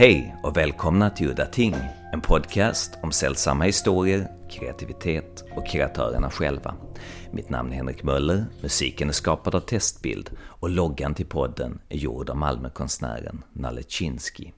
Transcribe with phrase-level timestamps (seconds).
[0.00, 1.76] Hej och välkomna till Udda Ting,
[2.12, 6.74] en podcast om sällsamma historier, kreativitet och kreatörerna själva.
[7.30, 11.96] Mitt namn är Henrik Möller, musiken är skapad av Testbild och loggan till podden är
[11.96, 14.50] gjord av Malmökonstnären Nalle Chinsky.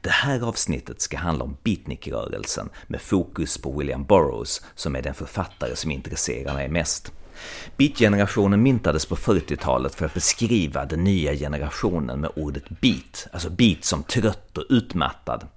[0.00, 5.14] Det här avsnittet ska handla om beatnikrörelsen med fokus på William Burroughs som är den
[5.14, 7.12] författare som intresserar mig mest.
[7.76, 13.84] Beat-generationen myntades på 40-talet för att beskriva den nya generationen med ordet beat, alltså beat
[13.84, 15.48] som trött och utmattad.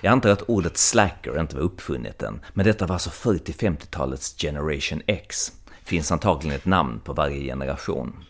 [0.00, 5.02] Jag antar att ordet slacker inte var uppfunnet än, men detta var alltså 40-50-talets generation
[5.06, 5.52] X.
[5.84, 8.24] Finns antagligen ett namn på varje generation.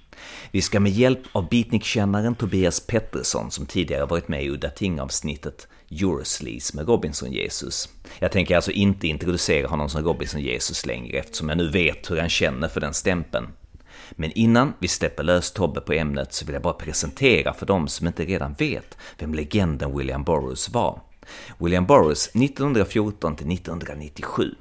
[0.50, 5.68] Vi ska med hjälp av beatnikkännaren Tobias Pettersson, som tidigare varit med i Udda Ting-avsnittet,
[6.00, 7.88] Eurosleaze med Robinson Jesus.
[8.18, 12.16] Jag tänker alltså inte introducera honom som Robinson Jesus längre eftersom jag nu vet hur
[12.16, 13.48] han känner för den stämpeln.
[14.10, 17.88] Men innan vi släpper lös Tobbe på ämnet så vill jag bara presentera för de
[17.88, 21.00] som inte redan vet vem legenden William Burroughs var.
[21.58, 24.54] William Burroughs 1914 till 1997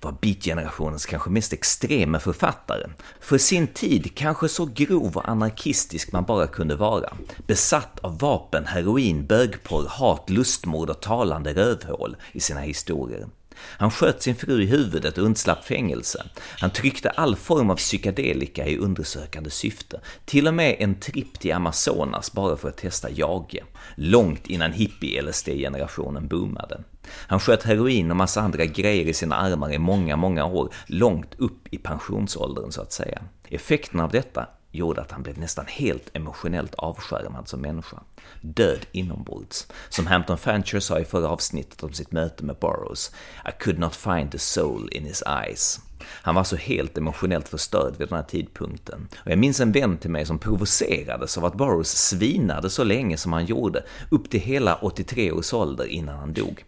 [0.00, 2.86] var beatgenerationens kanske mest extrema författare.
[3.20, 7.12] För sin tid kanske så grov och anarkistisk man bara kunde vara.
[7.46, 13.26] Besatt av vapen, heroin, bögporr, hat, lustmord och talande rövhål i sina historier.
[13.58, 16.26] Han sköt sin fru i huvudet och undslapp fängelse.
[16.60, 20.00] Han tryckte all form av psykedelika i undersökande syfte.
[20.24, 23.62] Till och med en tripp till Amazonas bara för att testa jage.
[23.94, 26.80] Långt innan hippie-LSD-generationen boomade.
[27.08, 31.34] Han sköt heroin och massa andra grejer i sina armar i många, många år, långt
[31.38, 33.22] upp i pensionsåldern så att säga.
[33.48, 34.46] Effekten av detta
[34.76, 38.02] gjorde att han blev nästan helt emotionellt avskärmad som människa.
[38.40, 39.66] Död inombords.
[39.88, 43.12] Som Hampton Fancher sa i förra avsnittet om sitt möte med Burroughs,
[43.44, 45.80] I could not find the soul in his eyes.
[46.22, 49.08] Han var så helt emotionellt förstörd vid den här tidpunkten.
[49.24, 53.16] Och jag minns en vän till mig som provocerades av att Burroughs svinade så länge
[53.16, 56.64] som han gjorde, upp till hela 83 års ålder innan han dog.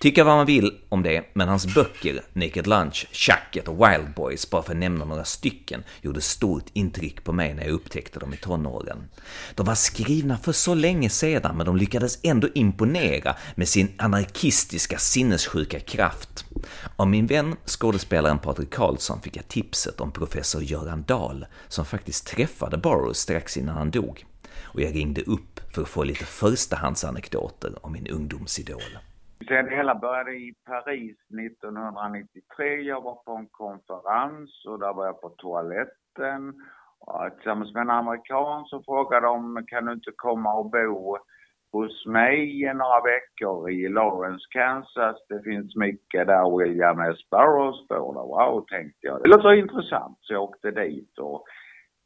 [0.00, 4.50] Tycka vad man vill om det, men hans böcker, Naked Lunch, Chucket och Wild Boys,
[4.50, 8.34] bara för att nämna några stycken, gjorde stort intryck på mig när jag upptäckte dem
[8.34, 9.08] i tonåren.
[9.54, 14.98] De var skrivna för så länge sedan, men de lyckades ändå imponera med sin anarkistiska
[14.98, 16.44] sinnessjuka kraft.
[16.96, 22.26] Av min vän, skådespelaren Patrik Karlsson, fick jag tipset om professor Göran Dahl, som faktiskt
[22.26, 24.24] träffade Burroughs strax innan han dog.
[24.60, 28.98] Och jag ringde upp för att få lite förstahandsanekdoter om min ungdomsidol.
[29.46, 31.16] Sen det hela började i Paris
[31.46, 32.80] 1993.
[32.80, 36.54] Jag var på en konferens och där var jag på toaletten
[37.34, 41.18] tillsammans med en amerikan så frågade de, kan du inte komma och bo
[41.72, 45.16] hos mig i några veckor i Lawrence, Kansas.
[45.28, 47.18] Det finns mycket där William S.
[47.30, 48.14] Burroughs bor.
[48.14, 48.20] där.
[48.20, 49.22] Wow, tänkte jag.
[49.22, 50.18] Det låter intressant.
[50.20, 51.44] Så jag åkte dit och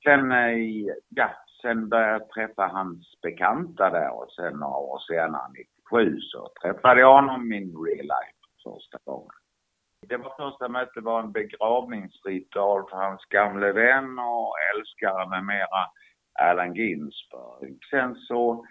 [0.05, 0.59] sen, eh,
[1.09, 1.31] ja,
[1.63, 5.49] sen började jag träffa hans bekanta där och sen några år senare,
[5.93, 9.31] 97 så träffade jag honom min real life första gången.
[10.09, 15.83] Det var första mötet var en begravningsritual för hans gamle vän och älskare med mera,
[16.41, 17.79] Allen Ginsberg.
[17.91, 18.65] Sen så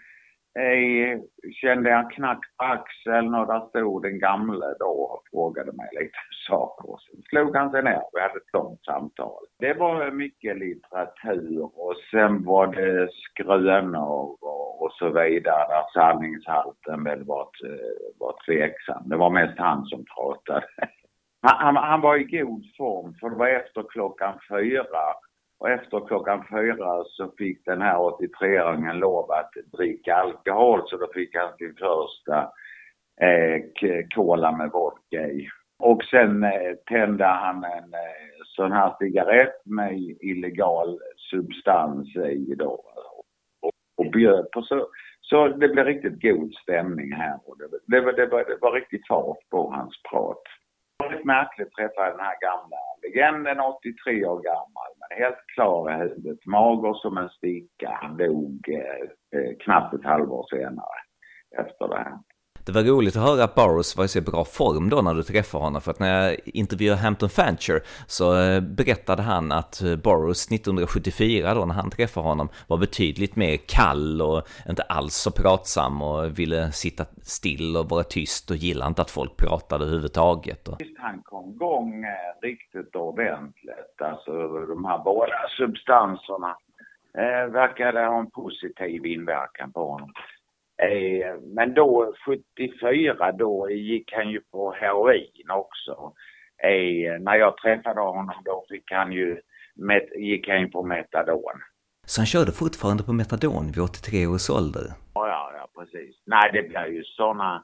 [0.59, 1.19] eh,
[1.62, 5.89] kände jag en knack på axeln och där stod den gamle då och frågade mig
[5.91, 6.17] lite
[6.47, 6.89] saker.
[6.89, 8.01] Och sen slog han sig ner.
[8.13, 9.44] Vi hade ett långt samtal.
[9.59, 17.03] Det var mycket litteratur och sen var det skrönor och, och så vidare där sanningshalten
[17.03, 17.47] väl var,
[18.19, 19.09] var tveksam.
[19.09, 20.66] Det var mest han som pratade.
[21.44, 25.00] Han, han, han var i god form för det var efter klockan fyra
[25.61, 31.07] och efter klockan fyra så fick den här 83-åringen lov att dricka alkohol så då
[31.13, 32.51] fick han sin första
[33.22, 33.61] eh,
[34.16, 35.47] cola med vodka i.
[35.79, 40.99] Och sen eh, tände han en eh, sån här cigarett med illegal
[41.31, 42.83] substans i då.
[43.61, 44.88] Och, och bjöd på så.
[45.22, 49.07] Så det blev riktigt god stämning här och det, det, det, var, det var riktigt
[49.07, 50.43] fart på hans prat.
[51.01, 55.93] Väldigt märkligt träffade jag den här gamla legenden, 83 år gammal, men helt klar i
[55.93, 56.46] huvudet.
[56.46, 57.99] Mager som en sticka.
[58.02, 60.97] Han dog eh, eh, knappt ett halvår senare
[61.58, 62.17] efter det här.
[62.66, 65.23] Det var roligt att höra att Burrows var i så bra form då när du
[65.23, 69.96] träffade honom, för att när jag intervjuade Hampton Fancher så eh, berättade han att eh,
[69.96, 75.31] Burrows 1974 då när han träffade honom var betydligt mer kall och inte alls så
[75.31, 80.67] pratsam och ville sitta still och vara tyst och gillade inte att folk pratade överhuvudtaget.
[80.67, 80.78] Och...
[80.97, 86.58] han kom igång eh, riktigt ordentligt, alltså de här båda substanserna
[87.17, 90.13] eh, verkade ha en positiv inverkan på honom.
[90.81, 96.13] Eh, men då 74 då gick han ju på heroin också.
[96.63, 99.41] Eh, när jag träffade honom då fick han ju,
[100.16, 101.57] gick han ju på metadon.
[102.05, 104.85] så han körde fortfarande på metadon vid 83 års ålder.
[105.13, 106.16] Ja, ja, precis.
[106.25, 107.63] Nej, det blir ju sådana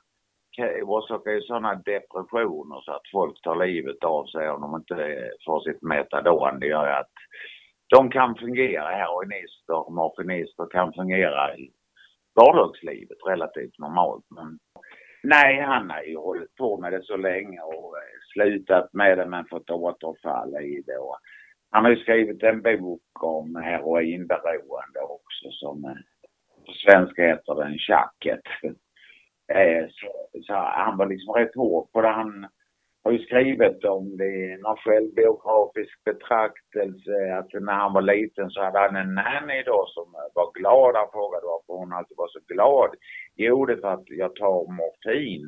[0.83, 5.59] orsakar ju sådana depressioner så att folk tar livet av sig om de inte får
[5.59, 6.59] sitt metadon.
[6.59, 7.13] Det gör ju att
[7.89, 11.71] de kan fungera, heroinister, morfinister kan fungera i
[12.37, 14.25] vardagslivet relativt normalt.
[14.29, 14.59] Men
[15.23, 19.25] nej, han har ju hållit på med det så länge och eh, slutat med det
[19.25, 20.97] men fått återfall i det.
[20.97, 21.17] Och
[21.71, 25.95] han har ju skrivit en bok om heroinberoende också som eh,
[26.65, 28.41] på svenska heter den Tjacket.
[29.49, 30.07] Eh, så,
[30.43, 32.07] så, han var liksom rätt hård på det.
[32.07, 32.47] Han
[33.07, 38.80] har ju skrivit om det någon självbiografisk betraktelse att när han var liten så hade
[38.80, 40.07] han en nanny då som
[40.39, 40.95] var glad.
[40.95, 42.92] Han frågade varför hon alltid var så glad.
[43.36, 45.44] Jo, det för att jag tar morfin.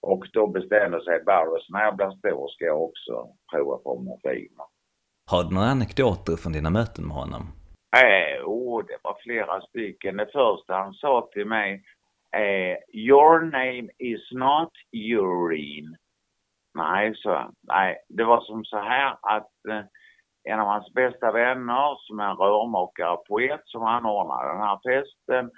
[0.00, 3.14] Och då bestämde sig Barrows, när jag blir stor ska jag också
[3.52, 4.56] prova på morfin.
[5.30, 7.42] Har du några anekdoter från dina möten med honom?
[8.02, 10.16] Eh, oh, det var flera stycken.
[10.16, 11.70] Det första han sa till mig
[12.42, 12.76] eh,
[13.08, 15.96] Your name is not urine.
[16.76, 19.84] Nej, så, nej, det var som så här att eh,
[20.44, 25.50] en av hans bästa vänner som är en rörmokare poet som anordnade den här festen.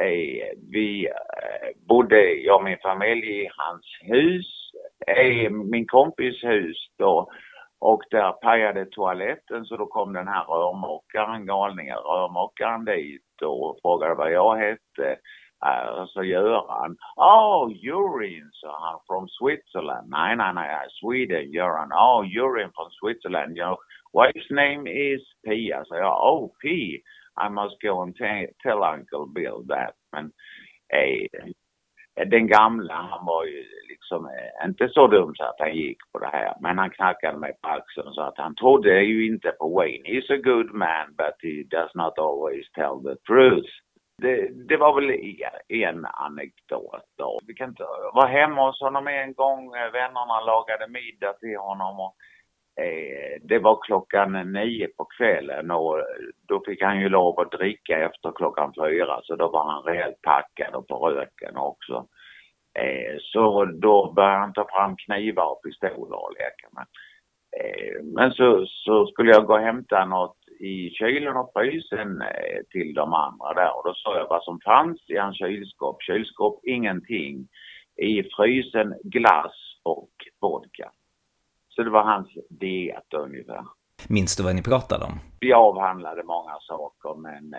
[0.00, 4.70] Eh, vi eh, bodde, jag och min familj, i hans hus,
[5.06, 7.28] eh, min kompis hus då.
[7.80, 14.14] Och där pajade toaletten så då kom den här rörmokaren, galningen rörmokaren dit och frågade
[14.14, 15.16] vad jag hette.
[15.66, 20.10] Uh, så Göran, oh urine, sa han, from Switzerland.
[20.10, 21.92] Nej, nej, nej, Sweden, Göran.
[21.92, 23.56] Oh, urine from Switzerland.
[23.58, 23.76] Your
[24.12, 25.84] wife's name is Pia.
[25.84, 26.68] sa jag, oh P,
[27.36, 28.16] I must go and
[28.62, 29.94] tell Uncle Bill that.
[30.12, 30.32] Men
[30.88, 31.26] eh,
[32.16, 35.98] eh, den gamla, han var ju liksom eh, inte så dum så att han gick
[36.12, 36.54] på det här.
[36.60, 40.08] Men han knackade mig på axeln så att han trodde ju inte på Wayne.
[40.08, 43.70] He's a good man but he does not always tell the truth.
[44.22, 45.10] Det, det, var väl
[45.68, 47.38] en anekdot då.
[47.46, 47.84] Vi kan inte
[48.14, 49.70] vara hemma hos honom en gång.
[49.70, 52.14] Vännerna lagade middag till honom och
[52.84, 55.96] eh, det var klockan nio på kvällen och
[56.48, 60.22] då fick han ju lov att dricka efter klockan fyra så då var han rejält
[60.22, 62.06] packad och på röken också.
[62.78, 66.86] Eh, så då började han ta fram knivar och pistoler och leka med.
[67.60, 72.62] Eh, men så, så skulle jag gå och hämta något i kylen och frysen eh,
[72.70, 76.02] till de andra där och då sa jag vad som fanns i hans kylskåp.
[76.02, 77.48] Kylskåp ingenting.
[77.96, 80.10] I frysen glass och
[80.40, 80.90] vodka.
[81.68, 83.64] Så det var hans diet ungefär.
[84.08, 85.20] Minns du vad ni pratade om?
[85.40, 87.50] Vi avhandlade många saker men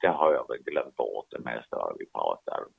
[0.00, 2.72] det har jag väl glömt bort det mesta vad vi pratade om.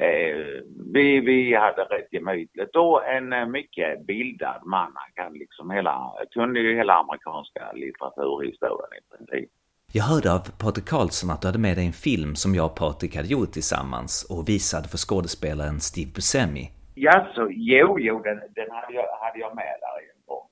[0.00, 0.62] Eh,
[0.94, 4.92] vi, vi hade rätt gemytligt och en eh, mycket bildad man.
[4.94, 9.50] Han kan liksom hela, kunde ju hela amerikanska litteraturhistorien i princip.
[9.92, 12.76] Jag hörde av Patrik Karlsson att du hade med dig en film som jag och
[12.76, 16.70] Patrik hade gjort tillsammans och visade för skådespelaren Steve Buscemi.
[16.94, 20.46] Ja, så jo, jo, den, den hade, jag, hade jag med där en gång.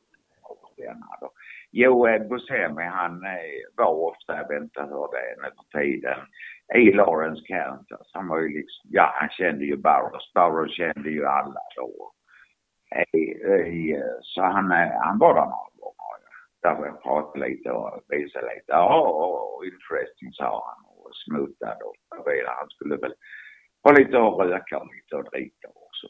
[1.76, 6.20] Jo, Buscemi han eh, var ofta, jag vet inte hur det är nu för tiden,
[6.74, 7.98] i Lawrence Kansas.
[7.98, 8.18] Alltså.
[8.18, 10.32] Han var ju liksom, ja han kände ju Burroughs.
[10.34, 12.12] Burroughs kände ju alla då.
[14.20, 14.70] Så han,
[15.04, 16.24] han var där några gånger.
[16.62, 18.64] Där jag pratade lite och visade lite.
[18.66, 22.54] Ja, oh, oh, interesting sa han och smuttade och vidare.
[22.58, 23.14] Han skulle väl
[23.82, 26.06] ha lite att röka och lite att dricka också.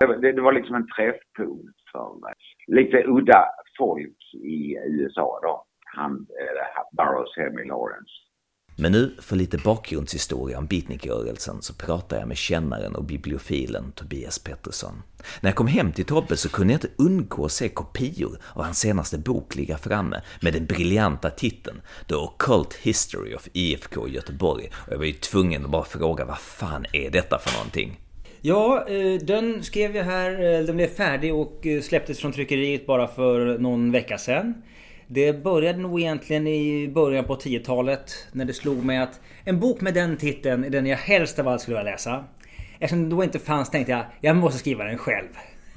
[0.00, 2.34] Det, det var liksom en träffpunkt för
[2.66, 5.64] lite udda folk i USA då.
[5.96, 8.25] Han, eh, Burroughs hem i Lawrence.
[8.78, 14.38] Men nu för lite bakgrundshistoria om beatnikrörelsen så pratar jag med kännaren och bibliofilen Tobias
[14.38, 15.02] Pettersson.
[15.40, 18.64] När jag kom hem till Tobbe så kunde jag inte undgå att se kopior av
[18.64, 24.70] hans senaste bok ligga framme med den briljanta titeln The Occult History of IFK Göteborg
[24.86, 28.00] och jag var ju tvungen att bara fråga vad fan är detta för någonting?
[28.40, 32.86] Ja, eh, den skrev jag här, eh, den blev färdig och eh, släpptes från tryckeriet
[32.86, 34.62] bara för någon vecka sedan.
[35.08, 39.80] Det började nog egentligen i början på 10-talet när det slog mig att en bok
[39.80, 42.24] med den titeln är den jag helst av allt skulle vilja läsa.
[42.78, 45.28] Eftersom det då inte fanns tänkte jag, jag måste skriva den själv.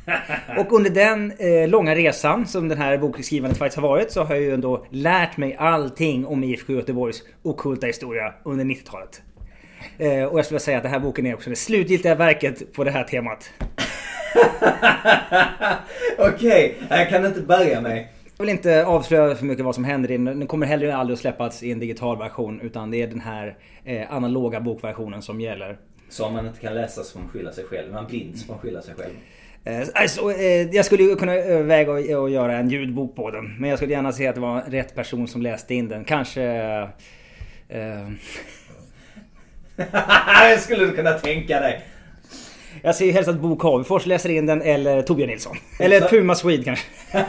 [0.58, 4.36] Och under den eh, långa resan som den här bokskrivandet faktiskt har varit så har
[4.36, 9.22] jag ju ändå lärt mig allting om IFK Göteborgs okulta historia under 90-talet.
[9.98, 12.84] Eh, och jag skulle säga att den här boken är också det slutgiltiga verket på
[12.84, 13.50] det här temat.
[16.18, 18.12] Okej, okay, jag kan inte börja mig.
[18.40, 20.26] Jag vill inte avslöja för mycket vad som händer i den.
[20.26, 22.62] Den kommer heller aldrig att släppas i en digital version.
[22.62, 25.78] Utan det är den här eh, analoga bokversionen som gäller.
[26.10, 27.94] Så om man inte kan läsa så får man skylla sig själv.
[27.94, 29.14] Man blind så får man skylla sig själv.
[29.64, 33.56] Eh, alltså, eh, jag skulle kunna överväga att göra en ljudbok på den.
[33.60, 36.04] Men jag skulle gärna se att det var rätt person som läste in den.
[36.04, 36.44] Kanske
[37.70, 38.08] Eh,
[40.60, 41.82] skulle du kunna tänka dig.
[42.82, 45.58] Jag ser helst att Bo Cavefors läser in den eller Torbjörn Nilsson.
[45.80, 46.86] Eller Puma Swede kanske.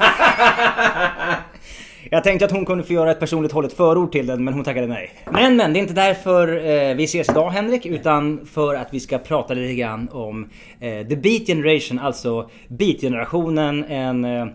[2.13, 4.65] Jag tänkte att hon kunde få göra ett personligt hållet förord till den men hon
[4.65, 5.11] tackade nej.
[5.31, 9.01] Men men, det är inte därför eh, vi ses idag Henrik utan för att vi
[9.01, 10.49] ska prata lite grann om
[10.81, 13.85] eh, The Beat Generation, alltså Beat-generationen.
[13.85, 14.47] En eh,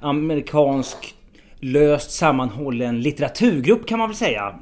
[0.00, 1.14] amerikansk
[1.60, 4.54] löst sammanhållen litteraturgrupp kan man väl säga.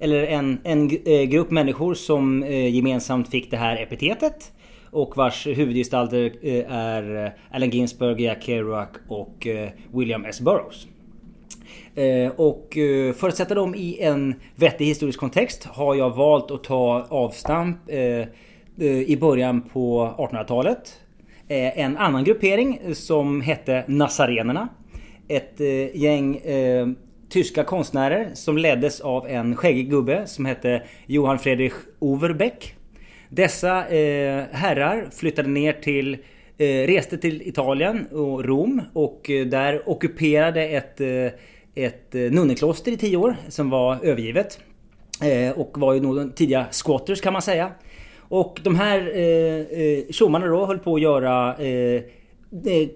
[0.00, 4.52] Eller en, en eh, grupp människor som eh, gemensamt fick det här epitetet.
[4.90, 9.46] Och vars huvudgestalter eh, är Allen Ginsberg, Jack Kerouac och
[9.92, 10.40] William S.
[10.40, 10.86] Burroughs.
[12.36, 12.68] Och
[13.16, 17.90] för att sätta dem i en vettig historisk kontext har jag valt att ta avstamp
[19.06, 21.00] i början på 1800-talet.
[21.48, 24.68] En annan gruppering som hette Nazarenerna.
[25.28, 25.60] Ett
[25.94, 26.40] gäng
[27.30, 32.74] tyska konstnärer som leddes av en skäggig gubbe som hette Johan Fredrik Overbeck.
[33.28, 36.14] Dessa eh, herrar flyttade ner till
[36.58, 41.26] eh, Reste till Italien och Rom och eh, där ockuperade ett, eh,
[41.74, 44.60] ett eh, nunnekloster i tio år som var övergivet.
[45.22, 47.70] Eh, och var ju nog tidiga squatters kan man säga.
[48.18, 52.02] Och de här eh, eh, tjommarna då höll på att göra eh,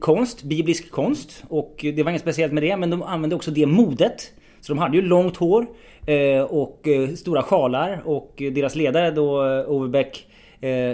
[0.01, 1.45] konst, biblisk konst.
[1.49, 4.33] Och det var inget speciellt med det men de använde också det modet.
[4.61, 5.67] Så de hade ju långt hår
[6.07, 10.27] eh, och eh, stora sjalar och deras ledare då, eh, Overbeck,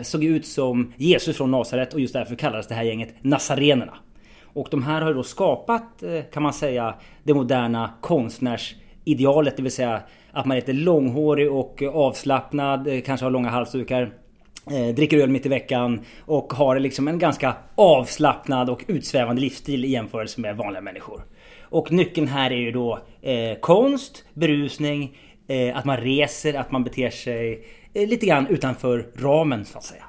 [0.02, 3.95] såg ut som Jesus från Nasaret och just därför kallades det här gänget Nazarenerna.
[4.43, 6.02] Och de här har ju då skapat,
[6.33, 9.57] kan man säga, det moderna konstnärsidealet.
[9.57, 10.02] Det vill säga
[10.33, 14.12] att man är lite långhårig och avslappnad, kanske har långa halsdukar
[14.71, 19.85] eh, Dricker öl mitt i veckan och har liksom en ganska avslappnad och utsvävande livsstil
[19.85, 21.23] i jämförelse med vanliga människor.
[21.62, 25.17] Och nyckeln här är ju då eh, konst, berusning,
[25.49, 27.64] eh, att man reser, att man beter sig
[27.95, 30.05] eh, lite grann utanför ramen så att säga.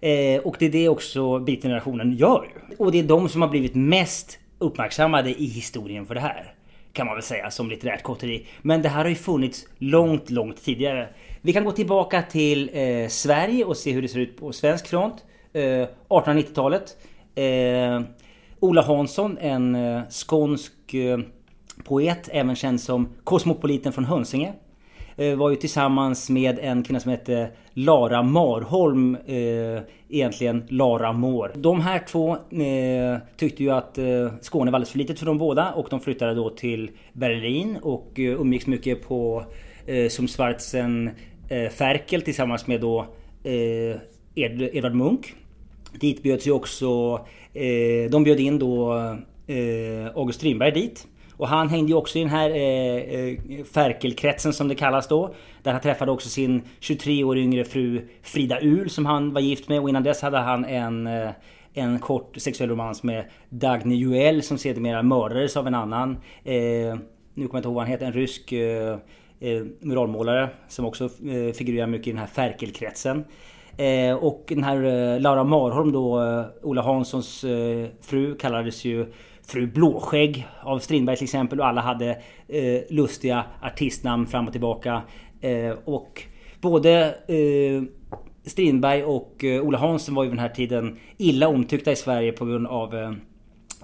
[0.00, 2.76] Eh, och det är det också beatgenerationen gör ju.
[2.76, 6.53] Och det är de som har blivit mest uppmärksammade i historien för det här.
[6.94, 8.46] Kan man väl säga som litterärt kotteri.
[8.62, 11.08] Men det här har ju funnits långt, långt tidigare.
[11.40, 14.86] Vi kan gå tillbaka till eh, Sverige och se hur det ser ut på svensk
[14.86, 15.24] front.
[15.52, 16.96] Eh, 1890-talet.
[17.34, 18.00] Eh,
[18.60, 21.18] Ola Hansson, en eh, skånsk eh,
[21.84, 24.52] poet, även känd som Kosmopoliten från Hönsinge.
[25.16, 31.52] Eh, var ju tillsammans med en kvinna som hette Lara Marholm, eh, egentligen Lara Mår.
[31.54, 35.38] De här två eh, tyckte ju att eh, Skåne var alldeles för litet för dem
[35.38, 39.44] båda och de flyttade då till Berlin och eh, umgicks mycket på
[39.86, 41.10] eh, som Schwarzen
[41.48, 43.00] eh, Ferkel tillsammans med då
[43.44, 43.96] eh,
[44.34, 45.34] Ed, Edvard Munch.
[46.00, 47.20] Dit bjöds ju också,
[47.52, 48.94] eh, de bjöd in då
[49.46, 51.06] eh, August Strindberg dit.
[51.36, 55.34] Och han hängde ju också i den här eh, eh, Ferkelkretsen som det kallas då.
[55.62, 59.68] Där han träffade också sin 23 år yngre fru Frida Uhl som han var gift
[59.68, 61.30] med och innan dess hade han en eh,
[61.74, 66.10] en kort sexuell romans med Dagny Juel som sedermera mördades av en annan.
[66.44, 66.54] Eh,
[67.34, 68.98] nu kommer jag inte ihåg vad han heter, en rysk eh,
[69.40, 73.24] eh, muralmålare som också eh, figurerar mycket i den här Ferkelkretsen.
[73.76, 79.12] Eh, och den här eh, Laura Marholm då, eh, Ola Hanssons eh, fru kallades ju
[79.46, 82.10] Fru Blåskägg av Strindberg till exempel och alla hade
[82.48, 85.02] eh, lustiga artistnamn fram och tillbaka.
[85.40, 86.22] Eh, och
[86.60, 87.82] både eh,
[88.44, 92.32] Strindberg och eh, Ola Hansson var ju vid den här tiden illa omtyckta i Sverige
[92.32, 93.10] på grund av eh,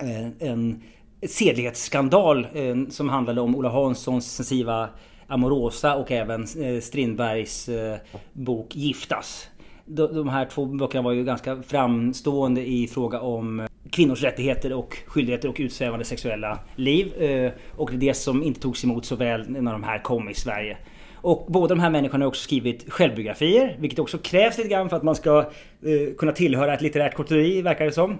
[0.00, 0.82] eh en
[1.26, 4.88] sedlighetsskandal eh, som handlade om Ola Hanssons sensiva
[5.26, 7.98] Amorosa och även eh, Strindbergs eh,
[8.32, 9.48] bok Giftas.
[9.84, 14.72] De, de här två böckerna var ju ganska framstående i fråga om eh, kvinnors rättigheter
[14.72, 17.22] och skyldigheter och utsvävande sexuella liv.
[17.22, 20.28] Eh, och det är det som inte togs emot så väl när de här kom
[20.28, 20.76] i Sverige.
[21.14, 24.96] Och båda de här människorna har också skrivit självbiografier, vilket också krävs lite grann för
[24.96, 28.18] att man ska eh, kunna tillhöra ett litterärt kotteri, verkar det som.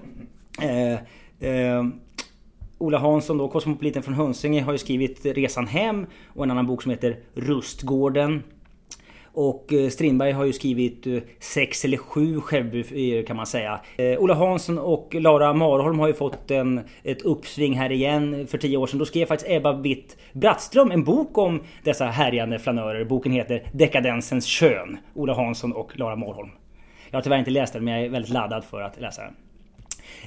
[1.40, 1.84] Eh,
[2.78, 6.82] Ola Hansson då, Kosmopoliten från Hönsinge, har ju skrivit Resan hem och en annan bok
[6.82, 8.42] som heter Rustgården.
[9.32, 13.80] Och eh, Strindberg har ju skrivit eh, sex eller sju självbiografier eh, kan man säga.
[14.18, 18.76] Ola Hansson och Lara Marholm har ju fått en, ett uppsving här igen för tio
[18.76, 18.98] år sedan.
[18.98, 23.04] Då skrev faktiskt Ebba Witt Brattström en bok om dessa härjande flanörer.
[23.04, 24.98] Boken heter Dekadensens kön.
[25.14, 26.50] Ola Hansson och Lara Marholm.
[27.10, 29.34] Jag har tyvärr inte läst den men jag är väldigt laddad för att läsa den.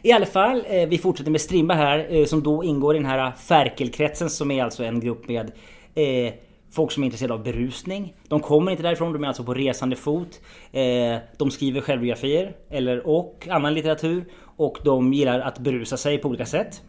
[0.02, 4.30] I alla fall, vi fortsätter med Strindberg här som då ingår i den här Ferkelkretsen
[4.30, 5.52] som är alltså en grupp med
[5.96, 6.34] eh,
[6.74, 8.14] folk som är intresserade av berusning.
[8.28, 10.42] De kommer inte därifrån, de är alltså på resande fot.
[10.72, 14.26] Eh, de skriver självbiografier eller och annan litteratur
[14.58, 16.82] och de gillar att berusa sig på olika sätt.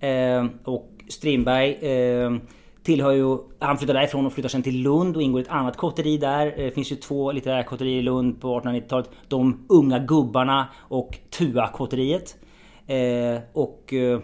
[0.00, 2.30] Eh, och Strindberg eh,
[2.82, 5.76] tillhör ju, han flyttar därifrån och flyttar sen till Lund och ingår i ett annat
[5.76, 6.54] kotteri där.
[6.56, 9.10] Det finns ju två litterära kotterier i Lund på 1890-talet.
[9.28, 12.36] De unga gubbarna och Tua-kotteriet.
[12.86, 14.20] Eh, och eh,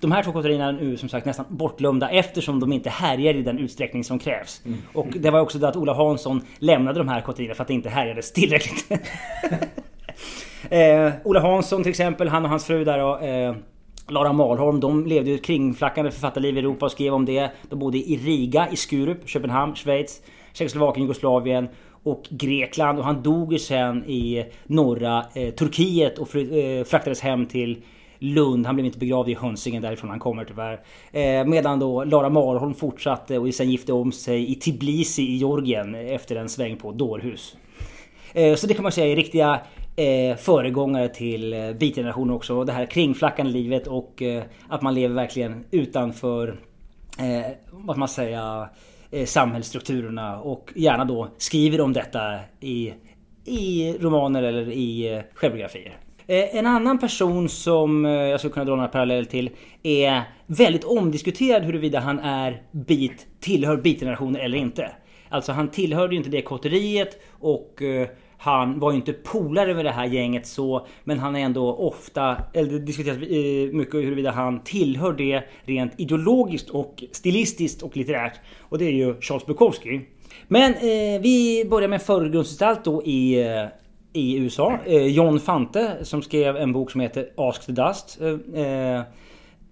[0.00, 3.42] de här två kotterierna är nu som sagt nästan bortglömda eftersom de inte härjar i
[3.42, 4.62] den utsträckning som krävs.
[4.64, 4.78] Mm.
[4.92, 7.74] Och det var också det att Ola Hansson lämnade de här kotterierna för att det
[7.74, 8.90] inte härjades tillräckligt.
[10.70, 13.54] eh, Ola Hansson till exempel, han och hans fru där och, eh,
[14.10, 17.50] Lara Malholm, de levde ju ett kringflackande författarliv i Europa och skrev om det.
[17.68, 21.68] De bodde i Riga, i Skurup, Köpenhamn, Schweiz, Tjeckoslovakien, Jugoslavien
[22.02, 22.98] och Grekland.
[22.98, 27.82] Och han dog ju sen i norra eh, Turkiet och eh, fraktades hem till
[28.18, 28.66] Lund.
[28.66, 30.80] Han blev inte begravd i Hönsingen därifrån han kommer tyvärr.
[31.12, 35.94] Eh, medan då Lara Marholm fortsatte och sen gifte om sig i Tbilisi i Georgien
[35.94, 37.56] efter en sväng på dårhus.
[38.32, 39.60] Eh, så det kan man säga är riktiga
[39.96, 42.64] eh, föregångare till eh, beatgenerationen också.
[42.64, 46.60] Det här kringflackande livet och eh, att man lever verkligen utanför,
[47.18, 48.68] eh, vad man säga,
[49.10, 52.92] eh, samhällsstrukturerna och gärna då skriver om detta i,
[53.44, 56.07] i romaner eller i eh, självbiografier.
[56.30, 59.50] Eh, en annan person som eh, jag skulle kunna dra några paralleller till
[59.82, 64.90] är väldigt omdiskuterad huruvida han är bit, tillhör beatgenerationen eller inte.
[65.28, 68.08] Alltså han tillhörde ju inte det kotteriet och eh,
[68.38, 72.36] han var ju inte polare med det här gänget så Men han är ändå ofta,
[72.54, 73.18] eller det diskuteras
[73.72, 78.40] mycket huruvida han tillhör det rent ideologiskt och stilistiskt och litterärt.
[78.60, 80.00] Och det är ju Charles Bukowski.
[80.48, 83.46] Men eh, vi börjar med en förgrundsgestalt då i
[84.18, 84.78] i USA.
[84.84, 88.18] Eh, John Fante som skrev en bok som heter Ask the Dust.
[88.20, 88.98] Eh, eh,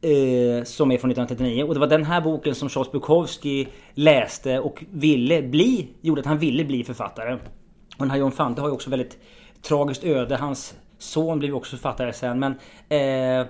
[0.02, 4.58] eh som är från 1939 och det var den här boken som Charles Bukowski läste
[4.58, 7.32] och ville bli, gjorde att han ville bli författare.
[7.32, 9.18] Och den här John Fante har ju också väldigt
[9.62, 10.36] tragiskt öde.
[10.36, 12.54] Hans son blev också författare sen men
[12.88, 13.46] eh,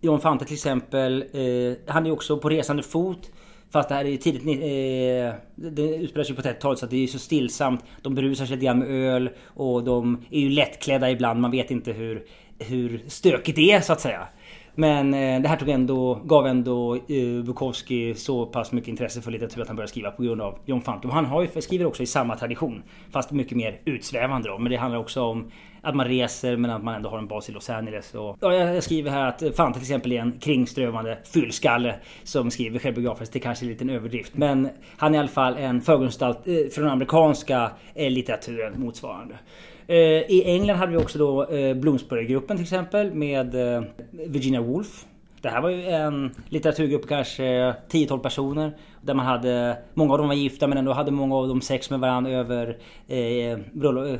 [0.00, 3.30] John Fante till exempel, eh, han är ju också på resande fot.
[3.70, 4.42] Fast det här är tidigt...
[4.46, 7.84] Eh, det utspelar sig på 30-talet så det är så stillsamt.
[8.02, 11.40] De berusar sig lite grann med öl och de är ju lättklädda ibland.
[11.40, 12.22] Man vet inte hur,
[12.58, 14.28] hur stökigt det är så att säga.
[14.78, 19.30] Men eh, det här tog ändå, gav ändå eh, Bukowski så pass mycket intresse för
[19.30, 21.08] litteratur att han började skriva på grund av John Fante.
[21.08, 22.82] Han har ju, skriver också i samma tradition.
[23.10, 24.58] Fast mycket mer utsvävande då.
[24.58, 25.50] Men det handlar också om
[25.86, 28.14] att man reser men att man ändå har en bas i Los Angeles.
[28.14, 31.94] Och, ja, jag skriver här att fan till exempel är en kringströvande fyllskalle
[32.24, 33.32] som skriver självbiografiskt.
[33.32, 34.36] Det kanske är en liten överdrift.
[34.36, 39.34] Men han är i alla fall en förgrundsgestalt eh, den amerikanska eh, litteraturen motsvarande.
[39.86, 45.06] Eh, I England hade vi också då eh, Bloomsbury-gruppen till exempel med eh, Virginia Woolf.
[45.40, 48.76] Det här var ju en litteraturgrupp på kanske 10-12 personer.
[49.00, 51.90] Där man hade, många av dem var gifta men ändå hade många av dem sex
[51.90, 53.58] med varandra över eh, eh,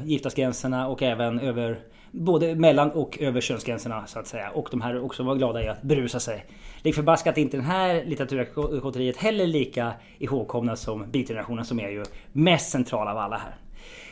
[0.04, 1.78] giftasgränserna och även över
[2.18, 4.50] Både mellan och över könsgränserna så att säga.
[4.50, 6.44] Och de här också var glada i att berusa sig.
[6.82, 12.04] Lik förbaskat är inte den här litteraturkotteriet heller lika ihågkomna som beatgenerationen som är ju
[12.32, 13.54] mest central av alla här.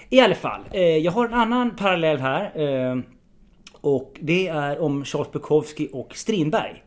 [0.09, 2.61] I alla fall, eh, jag har en annan parallell här.
[2.61, 2.99] Eh,
[3.81, 6.84] och det är om Charles Bukowski och Strindberg.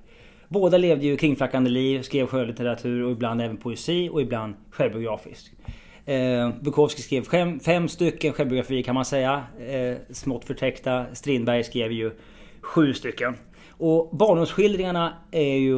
[0.48, 5.52] Båda levde ju kringflackande liv, skrev skönlitteratur och ibland även poesi och ibland självbiografiskt.
[6.06, 9.44] Eh, Bukowski skrev fem, fem stycken självbiografier kan man säga.
[9.60, 11.06] Eh, smått förtäckta.
[11.14, 12.12] Strindberg skrev ju
[12.62, 13.36] sju stycken.
[13.72, 15.78] Och barndomsskildringarna är ju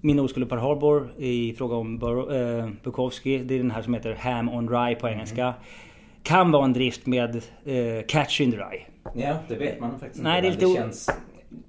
[0.00, 3.38] Min oskuld på Harbor i fråga om Bur eh, Bukowski.
[3.38, 5.42] Det är den här som heter Ham on Rye på engelska.
[5.42, 5.54] Mm
[6.22, 8.86] kan vara en drift med eh, Catch in the Rye.
[9.14, 10.58] Ja, det vet man faktiskt Nej, inte.
[10.58, 11.10] Det, är lite det känns...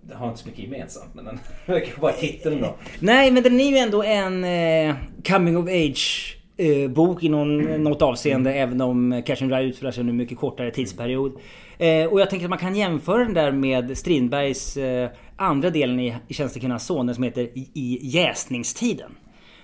[0.02, 2.76] Det har inte så mycket gemensamt men den verkar bara titeln då.
[3.00, 4.96] Nej men den är ju ändå en eh,
[5.28, 8.64] coming of age eh, bok i någon, något avseende mm.
[8.64, 11.32] även om Catch and Rye utspelar sig under en mycket kortare tidsperiod.
[11.78, 16.00] Eh, och jag tänker att man kan jämföra den där med Strindbergs eh, andra delen
[16.00, 19.12] i, i Tjänstekvinnans son som heter I, i jäsningstiden.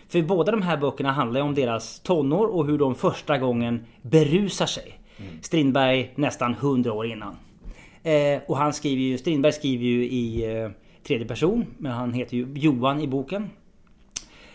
[0.08, 3.86] För båda de här böckerna handlar ju om deras tonår och hur de första gången
[4.02, 5.00] berusar sig.
[5.18, 5.42] Mm.
[5.42, 7.36] Strindberg nästan 100 år innan.
[8.04, 10.70] Eh, och han skriver ju, Strindberg skriver ju i eh,
[11.04, 11.66] tredje person.
[11.78, 13.50] Men han heter ju Johan i boken.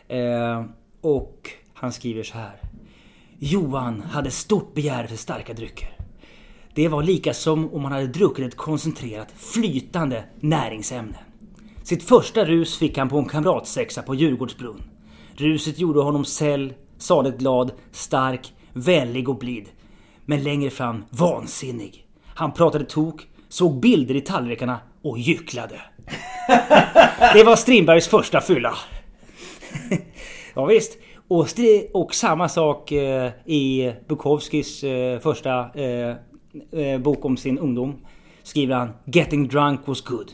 [0.08, 0.64] Eh,
[1.00, 2.60] och han skriver så här.
[3.38, 5.88] Johan hade stort begär för starka drycker.
[6.74, 11.18] Det var lika som om han hade druckit ett koncentrerat flytande näringsämne.
[11.82, 14.82] Sitt första rus fick han på en kamratsexa på Djurgårdsbrunn.
[15.36, 19.68] Ruset gjorde honom säll, saligt glad, stark, vänlig och blid.
[20.24, 22.06] Men längre fram vansinnig.
[22.24, 25.80] Han pratade tok, såg bilder i tallrikarna och gycklade.
[27.34, 28.74] Det var Strindbergs första fylla.
[30.54, 30.98] ja, visst.
[31.28, 31.46] Och,
[31.92, 36.16] och samma sak eh, i Bukowskis eh, första eh,
[36.80, 37.96] eh, bok om sin ungdom.
[38.42, 40.32] Skriver han “Getting drunk was good.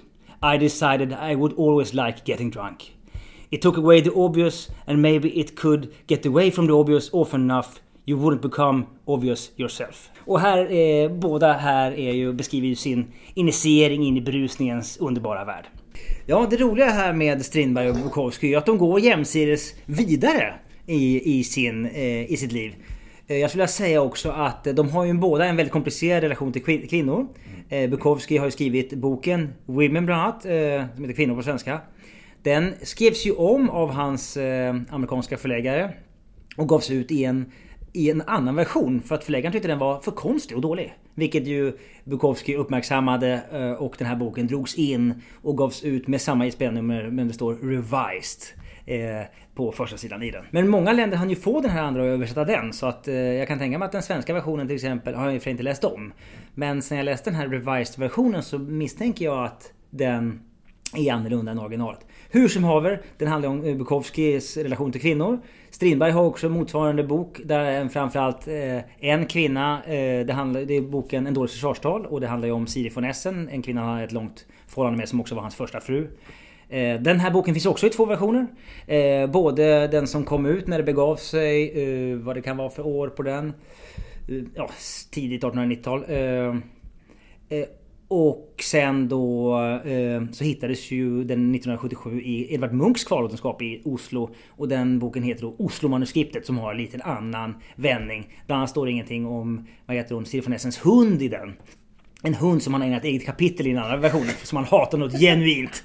[0.54, 2.96] I decided I would always like getting drunk.
[3.50, 7.40] It took away the obvious and maybe it could get away from the obvious often
[7.40, 7.68] enough
[8.10, 10.10] You wouldn't become obvious yourself.
[10.30, 15.44] Och här, eh, båda här är ju, beskriver ju sin initiering in i berusningens underbara
[15.44, 15.64] värld.
[16.26, 20.54] Ja, det roliga här med Strindberg och Bukowski är att de går jämsides vidare
[20.86, 22.74] i, i, sin, eh, i sitt liv.
[23.26, 26.52] Eh, jag skulle vilja säga också att de har ju båda en väldigt komplicerad relation
[26.52, 27.26] till kvinnor.
[27.68, 31.80] Eh, Bukowski har ju skrivit boken Women bland annat, eh, som heter Kvinnor på svenska.
[32.42, 35.94] Den skrevs ju om av hans eh, amerikanska förläggare
[36.56, 37.52] och gavs ut i en,
[37.92, 40.94] i en annan version för att förläggaren tyckte den var för konstig och dålig.
[41.14, 41.72] Vilket ju
[42.04, 47.10] Bukowski uppmärksammade eh, och den här boken drogs in och gavs ut med samma ISBN-nummer
[47.10, 48.42] men det står Revised
[48.86, 50.44] eh, på första sidan i den.
[50.50, 52.72] Men många länder hann ju få den här andra och översätta den.
[52.72, 55.46] Så att eh, jag kan tänka mig att den svenska versionen till exempel har jag
[55.46, 56.12] i inte läst om.
[56.54, 60.40] Men sen jag läste den här revised versionen så misstänker jag att den
[60.96, 62.06] är annorlunda än originalet.
[62.30, 65.40] Hur som haver, den handlar om Bukowskis relation till kvinnor.
[65.80, 70.80] Strindberg har också motsvarande bok där framförallt eh, en kvinna, eh, det, handlar, det är
[70.80, 73.90] boken En dålig försvarstal och det handlar ju om Siri von Essen, en kvinna han
[73.90, 76.08] har ett långt förhållande med som också var hans första fru.
[76.68, 78.46] Eh, den här boken finns också i två versioner.
[78.86, 82.70] Eh, både den som kom ut när det begav sig, eh, vad det kan vara
[82.70, 83.52] för år på den.
[84.28, 84.70] Eh, ja,
[85.10, 86.04] tidigt 1890-tal.
[88.12, 94.30] Och sen då eh, så hittades ju den 1977 i Edvard Munchs kvarlåtenskap i Oslo.
[94.48, 98.34] Och den boken heter då Oslo-manuskriptet som har en liten annan vändning.
[98.46, 101.52] Bland annat står det ingenting om, vad heter hon, Siri von Essens hund i den.
[102.22, 104.34] En hund som han ägnat eget kapitel i den andra versionen.
[104.42, 105.84] Som han hatar något genuint.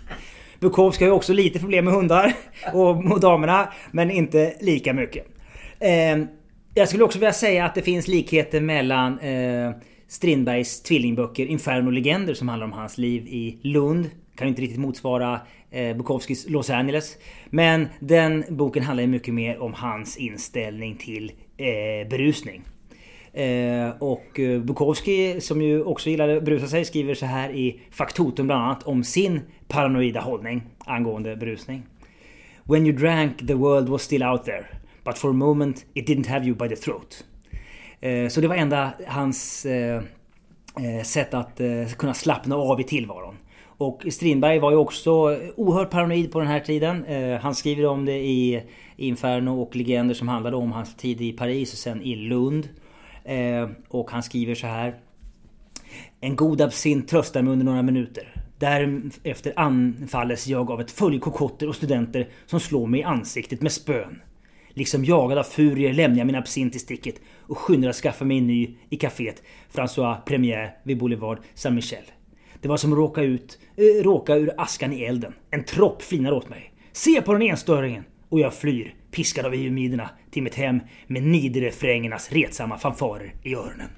[0.59, 2.33] Bukowski har ju också lite problem med hundar
[2.73, 3.73] och, och damerna.
[3.91, 5.27] Men inte lika mycket.
[5.79, 6.17] Eh,
[6.73, 9.71] jag skulle också vilja säga att det finns likheter mellan eh,
[10.15, 14.09] Strindbergs tvillingböcker Inferno och Legender som handlar om hans liv i Lund.
[14.35, 17.17] Kan inte riktigt motsvara eh, Bukowskis Los Angeles.
[17.49, 22.63] Men den boken handlar ju mycket mer om hans inställning till eh, berusning.
[23.33, 27.81] Eh, och eh, Bukowski som ju också gillade att brusa sig skriver så här i
[27.91, 31.83] Faktotum bland annat om sin paranoida hållning angående berusning.
[32.63, 34.65] When you drank the world was still out there.
[35.03, 37.23] But for a moment it didn't have you by the throat.
[38.05, 40.03] Eh, så det var enda hans eh,
[40.79, 41.61] eh, sätt att
[41.97, 43.37] kunna slappna av i tillvaron.
[43.77, 45.11] Och Strindberg var ju också
[45.55, 47.05] oerhört paranoid på den här tiden.
[47.41, 48.63] Han skriver om det i
[48.97, 52.69] Inferno och Legender som handlade om hans tid i Paris och sen i Lund.
[53.87, 54.95] Och han skriver så här.
[56.21, 58.33] En god absint tröstar mig under några minuter.
[58.59, 63.71] Därefter anfalles jag av ett följe kokotter och studenter som slår mig i ansiktet med
[63.71, 64.21] spön.
[64.77, 68.37] Liksom jagad av furier lämnar jag min absint i sticket och skyndar att skaffa mig
[68.37, 72.03] en ny i kaféet François Première vid Boulevard Saint-Michel.
[72.61, 75.33] Det var som att råka, ut, äh, råka ur askan i elden.
[75.51, 76.73] En tropp flinar åt mig.
[76.91, 78.03] Se på den enstöringen!
[78.29, 83.89] Och jag flyr piskad av eumiderna till mitt hem med nidrefrängernas retsamma fanfarer i öronen.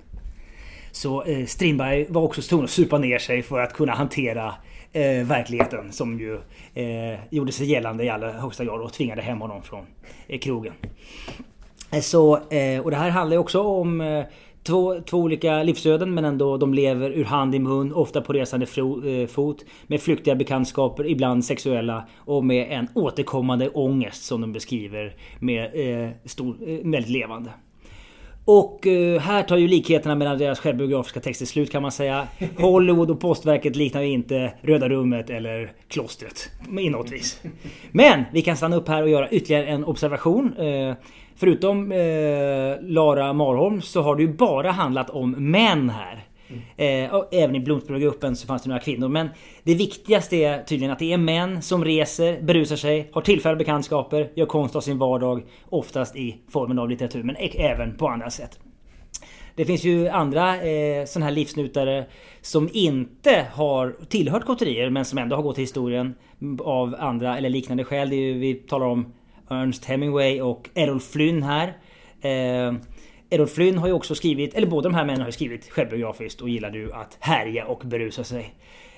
[0.91, 4.53] Så eh, Strindberg var också tvungen att supa ner sig för att kunna hantera
[4.93, 6.39] eh, verkligheten som ju
[6.73, 9.85] eh, gjorde sig gällande i allra högsta grad och tvingade hem honom från
[10.27, 10.73] eh, krogen.
[11.91, 14.25] Eh, så, eh, och det här handlar också om eh,
[14.67, 18.65] Två, två olika livsöden men ändå de lever ur hand i mun, ofta på resande
[19.05, 19.65] eh, fot.
[19.87, 25.65] Med flyktiga bekantskaper, ibland sexuella och med en återkommande ångest som de beskriver med
[26.05, 27.49] eh, stor, eh, väldigt levande.
[28.47, 32.27] Och eh, här tar ju likheterna mellan deras självbiografiska texter slut kan man säga.
[32.57, 37.41] Hollywood och postverket liknar ju inte Röda rummet eller klostret i något vis.
[37.91, 40.53] Men vi kan stanna upp här och göra ytterligare en observation.
[40.57, 40.95] Eh,
[41.35, 41.97] förutom eh,
[42.81, 46.26] Lara Marholm så har det ju bara handlat om män här.
[46.49, 46.61] Mm.
[47.11, 49.07] Eh, även i Bloomsburygruppen så fanns det några kvinnor.
[49.07, 49.29] Men
[49.63, 54.31] det viktigaste är tydligen att det är män som reser, berusar sig, har tillfälliga bekantskaper,
[54.35, 55.43] gör konst av sin vardag.
[55.69, 58.59] Oftast i formen av litteratur men e- även på andra sätt.
[59.55, 62.05] Det finns ju andra eh, sådana här livsnutare
[62.41, 66.15] som inte har tillhört kotterier men som ändå har gått till historien
[66.59, 68.09] av andra eller liknande skäl.
[68.09, 69.13] Det är ju, vi talar om
[69.49, 71.67] Ernst Hemingway och Errol Flynn här.
[72.21, 72.73] Eh,
[73.29, 76.41] Errol Flynn har ju också skrivit, eller båda de här männen har ju skrivit självbiografiskt
[76.41, 78.53] och gillade ju att härja och berusa sig.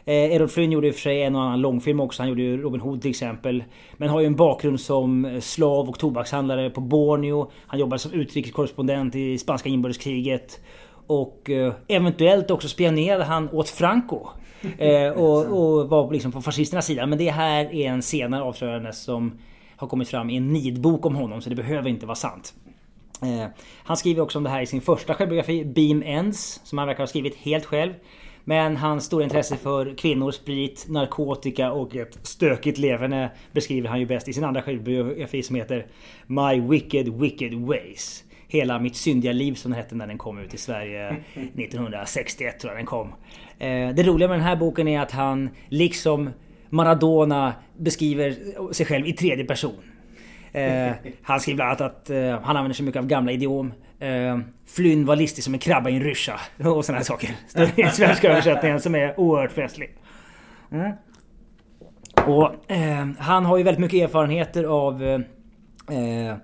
[0.06, 2.22] Eh, Errol Flynn gjorde i och för sig en och annan långfilm också.
[2.22, 3.64] Han gjorde ju Robin Hood till exempel.
[3.98, 7.52] Men har ju en bakgrund som slav och tobakshandlare på Borneo.
[7.68, 10.60] Han jobbade som utrikeskorrespondent i spanska inbördeskriget.
[11.08, 14.28] Och eh, eventuellt också spionerade han åt Franco.
[14.78, 17.06] Eh, och, och, var liksom på fascisternas sida.
[17.06, 19.40] Men det här är en senare avslöjande som
[19.76, 22.54] har kommit fram i en nidbok om honom så det behöver inte vara sant.
[23.22, 23.48] Eh,
[23.84, 27.04] han skriver också om det här i sin första självbiografi Beam Ends som han verkar
[27.04, 27.94] ha skrivit helt själv.
[28.44, 34.06] Men hans stora intresse för kvinnor, sprit, narkotika och ett stökigt leverne beskriver han ju
[34.06, 35.88] bäst i sin andra självbiografi som heter
[36.28, 38.24] My Wicked Wicked Ways.
[38.48, 42.72] Hela mitt syndiga liv som den hette när den kom ut i Sverige 1961 tror
[42.72, 43.08] jag den kom.
[43.60, 46.30] Eh, det roliga med den här boken är att han liksom
[46.70, 48.36] Maradona beskriver
[48.74, 49.89] sig själv i tredje person.
[50.52, 53.74] Eh, han skriver bland annat att eh, han använder sig mycket av gamla idiom.
[54.00, 56.40] Eh, Flynn var listig som en krabba i en ryscha.
[56.58, 57.30] Och sådana här saker.
[57.56, 59.90] Är svenska översättningen som är oerhört festlig.
[60.72, 60.92] Mm.
[62.28, 66.36] Och eh, han har ju väldigt mycket erfarenheter av eh,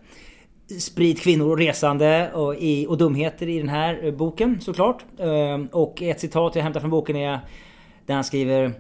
[0.80, 5.06] sprit, kvinnor och resande och, i, och dumheter i den här boken såklart.
[5.20, 7.40] Eh, och ett citat jag hämtar från boken är
[8.06, 8.74] där han skriver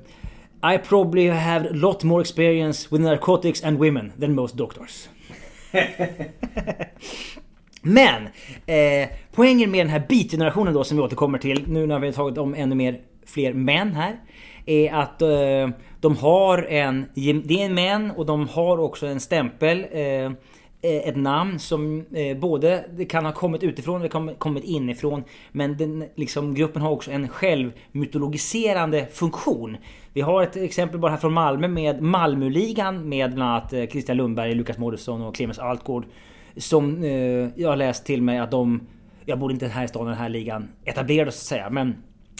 [0.73, 5.09] I probably have a lot more experience with narcotics and women than most doctors.
[7.81, 8.23] Men
[8.65, 12.13] eh, poängen med den här beat-generationen då som vi återkommer till nu när vi har
[12.13, 14.19] tagit om ännu mer fler män här.
[14.65, 17.05] Är att eh, de har en...
[17.43, 19.85] Det är män och de har också en stämpel.
[19.91, 20.31] Eh,
[20.85, 25.23] eh, ett namn som eh, både det kan ha kommit utifrån eller kommit inifrån.
[25.51, 29.77] Men den, liksom, gruppen har också en självmytologiserande funktion.
[30.15, 34.17] Vi har ett exempel bara här från Malmö med Malmöligan med bland annat eh, Christian
[34.17, 36.05] Lundberg, Lukas Moodysson och Clemens Altgård.
[36.57, 37.11] Som eh,
[37.55, 38.87] jag har läst till mig att de,
[39.25, 41.69] jag bor inte här i stan den här ligan etablerade så att säga.
[41.69, 41.95] Men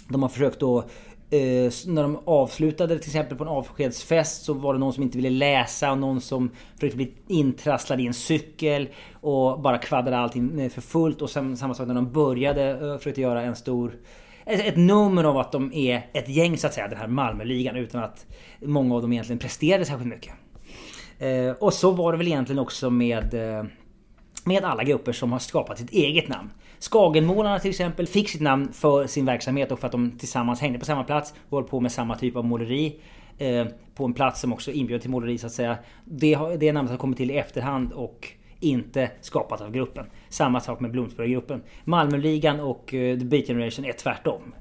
[0.10, 0.86] de har försökt att...
[1.30, 5.18] Eh, när de avslutade till exempel på en avskedsfest så var det någon som inte
[5.18, 10.62] ville läsa och någon som försökte bli intrasslad i en cykel och bara kvaddade allting
[10.62, 11.22] eh, för fullt.
[11.22, 13.94] Och sen, samma sak när de började eh, försökte göra en stor
[14.46, 18.04] ett nummer av att de är ett gäng så att säga, den här Malmöligan utan
[18.04, 18.26] att
[18.60, 20.34] många av dem egentligen presterade särskilt mycket.
[21.20, 23.66] Eh, och så var det väl egentligen också med, eh,
[24.44, 26.50] med alla grupper som har skapat sitt eget namn.
[26.80, 30.80] Skagenmålarna till exempel fick sitt namn för sin verksamhet och för att de tillsammans hängde
[30.80, 33.00] på samma plats och höll på med samma typ av måleri.
[33.38, 35.78] Eh, på en plats som också inbjöd till måleri så att säga.
[36.06, 38.28] Det, det namnet har kommit till i efterhand och
[38.60, 40.06] inte skapat av gruppen.
[40.30, 41.62] Samma sak med Bloomsburygruppen.
[41.84, 44.56] Malmöligan och eh, The Beat Generation är tvärtom.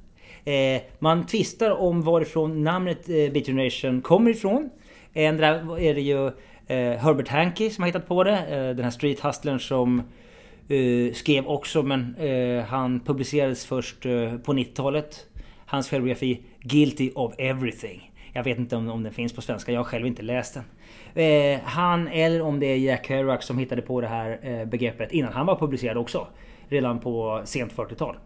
[0.45, 4.71] Eh, man tvistar om varifrån namnet eh, Beat Generation kommer ifrån.
[5.13, 6.31] Ändra är det ju
[6.67, 8.45] Herbert Hankey som har hittat på det.
[8.77, 10.03] Den här street hustlern som
[11.13, 12.17] skrev också men
[12.69, 14.03] han publicerades först
[14.45, 15.27] på 90-talet.
[15.67, 18.13] Hans självbiografi Guilty of Everything.
[18.33, 20.65] Jag vet inte om, om den finns på svenska, jag har själv inte läst den.
[21.15, 25.13] Eh, han eller om det är Jack Kerouac som hittade på det här eh, begreppet
[25.13, 26.27] innan han var publicerad också.
[26.69, 28.17] Redan på sent 40-tal.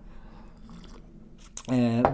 [1.71, 2.11] Eh,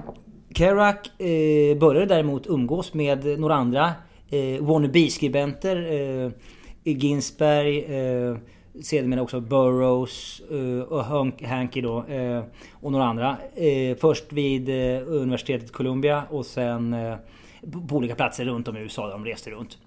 [0.55, 3.93] Kerouac eh, började däremot umgås med några andra
[4.31, 5.77] eh, wannabe-skribenter.
[5.93, 6.31] Eh,
[6.85, 8.37] Ginsberg, eh,
[8.83, 11.05] sedermera också Burroughs eh, och
[11.45, 12.05] Hankey då.
[12.05, 13.37] Eh, och några andra.
[13.57, 17.17] Eh, först vid eh, universitetet Columbia och sen eh,
[17.89, 19.79] på olika platser runt om i USA där de reste runt.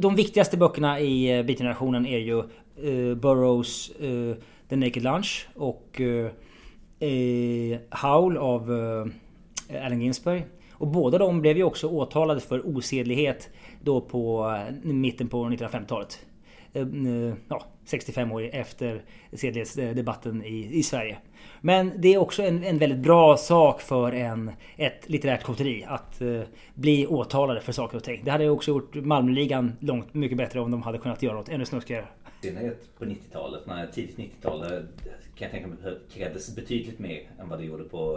[0.00, 4.34] De viktigaste böckerna i eh, uh, Beat-generationen är ju uh, Burroughs uh,
[4.68, 6.28] The Naked Lunch och uh,
[7.90, 8.70] Howl av
[9.84, 10.46] Allen Ginsberg.
[10.72, 13.48] Och båda de blev ju också åtalade för osedlighet
[13.82, 16.18] då på mitten på 1950-talet.
[17.48, 21.18] Ja, 65 år efter sedlighetsdebatten i, i Sverige.
[21.60, 26.20] Men det är också en, en väldigt bra sak för en, ett litterärt kotteri att
[26.20, 26.40] eh,
[26.74, 28.24] bli åtalade för saker och ting.
[28.24, 31.64] Det hade också gjort Malmöligan långt mycket bättre om de hade kunnat göra något ännu
[31.64, 32.06] snuskigare.
[32.42, 34.60] I synnerhet på 90-talet, när tidigt 90-tal
[35.40, 35.78] kan jag tänka mig
[36.12, 38.16] krävdes betydligt mer än vad det gjorde på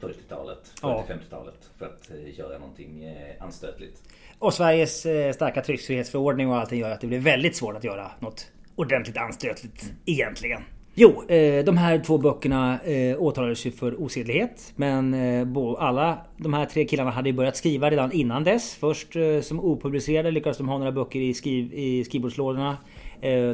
[0.00, 4.02] 40-talet, eh, 40-50-talet för att eh, göra någonting eh, anstötligt.
[4.38, 5.00] Och Sveriges
[5.34, 9.82] starka tryckfrihetsförordning och allting gör att det blir väldigt svårt att göra något ordentligt anstötligt
[9.82, 9.96] mm.
[10.06, 10.62] egentligen.
[10.96, 14.72] Jo, eh, de här två böckerna eh, åtalades ju för osedlighet.
[14.76, 15.46] Men eh,
[15.78, 18.74] alla de här tre killarna hade börjat skriva redan innan dess.
[18.74, 22.76] Först som opublicerade lyckades de ha några böcker i, skriv, i skrivbordslådorna.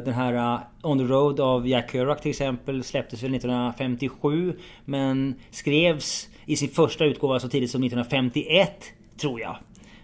[0.05, 4.53] Den här On the Road av Jack Kerouac till exempel släpptes väl 1957.
[4.85, 8.71] Men skrevs i sin första utgåva så tidigt som 1951,
[9.17, 9.57] tror jag.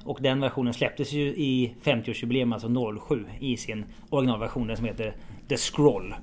[0.08, 5.16] Och den versionen släpptes ju i 50-årsjubileum, alltså 07, i sin originalversion som heter
[5.50, 6.16] The Scroll.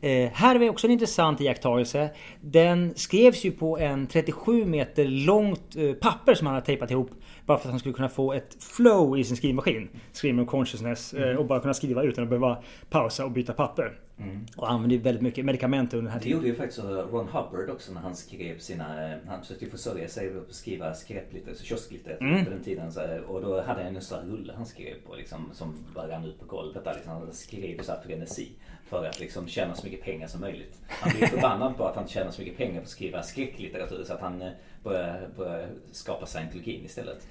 [0.00, 2.10] Eh, här har vi också en intressant iakttagelse.
[2.40, 7.10] Den skrevs ju på en 37 meter långt eh, papper som han hade tejpat ihop.
[7.46, 9.88] Bara för att han skulle kunna få ett flow i sin skrivmaskin.
[10.12, 11.14] Stream of consciousness.
[11.14, 11.36] Eh.
[11.36, 13.92] Och bara kunna skriva utan att behöva pausa och byta papper.
[14.18, 14.46] Mm.
[14.56, 16.30] Och använde väldigt mycket medicament under den här tiden.
[16.30, 19.12] Det gjorde ju faktiskt Ron Hubbard också när han skrev sina...
[19.12, 22.44] Eh, han försökte försörja sig på att skriva skräplitteratur, kiosklitteratur mm.
[22.44, 22.92] på den tiden.
[23.26, 26.40] Och då hade han en sån rulle han skrev på liksom, som bara rann ut
[26.40, 26.94] på golvet där.
[26.94, 28.48] Liksom, han skrev så här frenesi.
[28.94, 30.78] För att liksom tjäna så mycket pengar som möjligt.
[30.88, 34.12] Han blir förbannad på att han tjänar så mycket pengar på att skriva skräcklitteratur så
[34.12, 34.48] att han eh,
[34.84, 37.26] börjar, börjar skapa scientologin istället.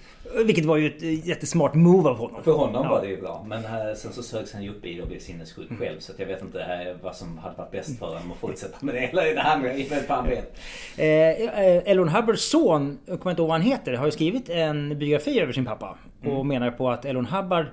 [0.46, 2.44] Vilket var ju ett jättesmart move av honom.
[2.44, 2.90] För honom ja.
[2.90, 3.46] var det ju bra.
[3.48, 5.82] Men här, sen så sögs han ju upp i det och blev sinnessjuk mm.
[5.82, 6.00] själv.
[6.00, 9.00] Så jag vet inte vad som hade varit bäst för honom att fortsätta med det
[9.00, 9.70] eller det andra.
[9.74, 10.58] Vem fan vet.
[10.98, 15.00] Eh, Elon Hubbards son, jag kommer inte ihåg vad han heter, har ju skrivit en
[15.00, 15.98] biografi över sin pappa.
[16.22, 16.48] Och mm.
[16.48, 17.66] menar på att Elon Hubbard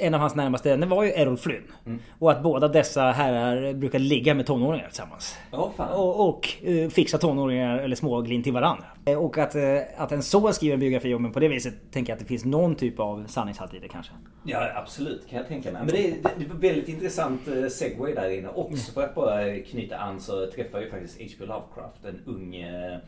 [0.00, 1.62] en av hans närmaste vänner var ju Errol Flynn.
[1.86, 1.98] Mm.
[2.18, 5.36] Och att båda dessa herrar brukade ligga med tonåringar tillsammans.
[5.52, 8.84] Oh, och, och uh, fixa tonåringar eller småglin till varandra.
[9.04, 9.62] Eh, och att, uh,
[9.96, 12.28] att en son skriver en biografi om en på det viset tänker jag att det
[12.28, 14.12] finns någon typ av sanningshalt i det kanske.
[14.44, 15.82] Ja absolut kan jag tänka mig.
[15.84, 17.40] Men det är, det är väldigt intressant
[17.70, 18.92] segway där inne också.
[18.92, 21.46] För att bara knyta an så träffar ju faktiskt H.P.
[21.46, 22.98] Lovecraft, en ung eh,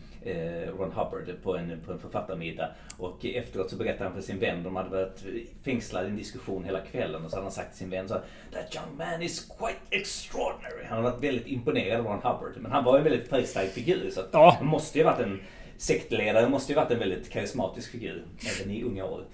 [0.78, 2.68] Ron Hubbard på en, på en författarmiddag.
[2.98, 5.24] Och efteråt så berättade han för sin vän, de hade varit
[5.64, 8.14] fängslade i en diskussion hela kvällen och så hade han sagt till sin vän så
[8.52, 10.84] That young man is quite extraordinary.
[10.88, 12.52] Han har varit väldigt imponerad av Ron Hubbard.
[12.56, 14.56] Men han var en väldigt färgstark figur så ja.
[14.58, 15.40] han måste ju varit en
[15.76, 18.24] sektledare, måste ju varit en väldigt karismatisk figur
[18.60, 19.24] även i unga år.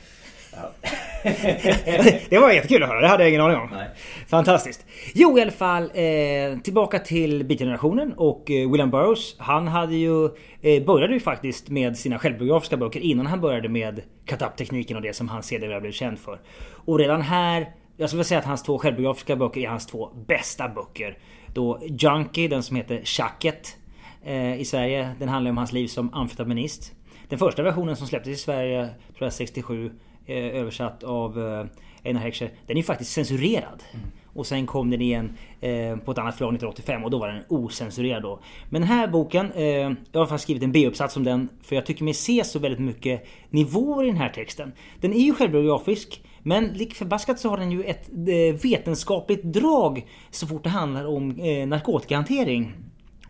[2.29, 3.01] det var jättekul att höra.
[3.01, 3.69] Det hade jag ingen aning om.
[3.73, 3.89] Nej.
[4.27, 4.87] Fantastiskt.
[5.15, 5.83] Jo i alla fall.
[5.83, 9.37] Eh, tillbaka till Beat-generationen och eh, William Burroughs.
[9.39, 10.25] Han hade ju...
[10.61, 15.17] Eh, började ju faktiskt med sina självbiografiska böcker innan han började med cut-up-tekniken och det
[15.17, 16.41] som han sedermera blev känd för.
[16.71, 17.69] Och redan här...
[17.97, 21.19] Jag skulle säga att hans två självbiografiska böcker är hans två bästa böcker.
[21.55, 23.77] Då Junkie, den som heter Tjacket
[24.25, 25.11] eh, i Sverige.
[25.19, 26.93] Den handlar om hans liv som amfetaminist.
[27.29, 29.91] Den första versionen som släpptes i Sverige, tror jag 67, Eh,
[30.35, 31.67] översatt av eh,
[32.05, 32.51] Einar Heckscher.
[32.67, 33.83] Den är ju faktiskt censurerad.
[33.93, 34.07] Mm.
[34.39, 37.43] Och sen kom den igen eh, på ett annat förlag 1985 och då var den
[37.49, 38.41] osensurerad då.
[38.71, 39.65] Men den här boken, eh,
[40.13, 42.81] jag har faktiskt skrivit en B-uppsats om den för jag tycker mig se så väldigt
[42.81, 44.73] mycket nivåer i den här texten.
[45.01, 50.07] Den är ju självbiografisk men lik förbaskat så har den ju ett eh, vetenskapligt drag
[50.31, 52.73] så fort det handlar om eh, narkotikahantering.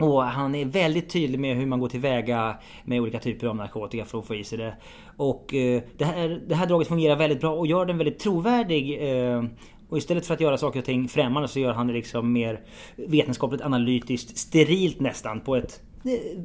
[0.00, 4.04] Och han är väldigt tydlig med hur man går tillväga med olika typer av narkotika
[4.04, 4.76] för att få i sig det.
[5.16, 8.98] Och eh, det, här, det här draget fungerar väldigt bra och gör den väldigt trovärdig.
[9.00, 9.44] Eh,
[9.88, 12.60] och istället för att göra saker och ting främmande så gör han det liksom mer
[12.96, 15.80] vetenskapligt analytiskt, sterilt nästan på ett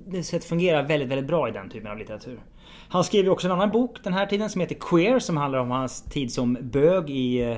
[0.07, 2.39] det sätt fungerar väldigt, väldigt bra i den typen av litteratur.
[2.89, 5.59] Han skrev ju också en annan bok den här tiden som heter Queer som handlar
[5.59, 7.57] om hans tid som bög i, eh,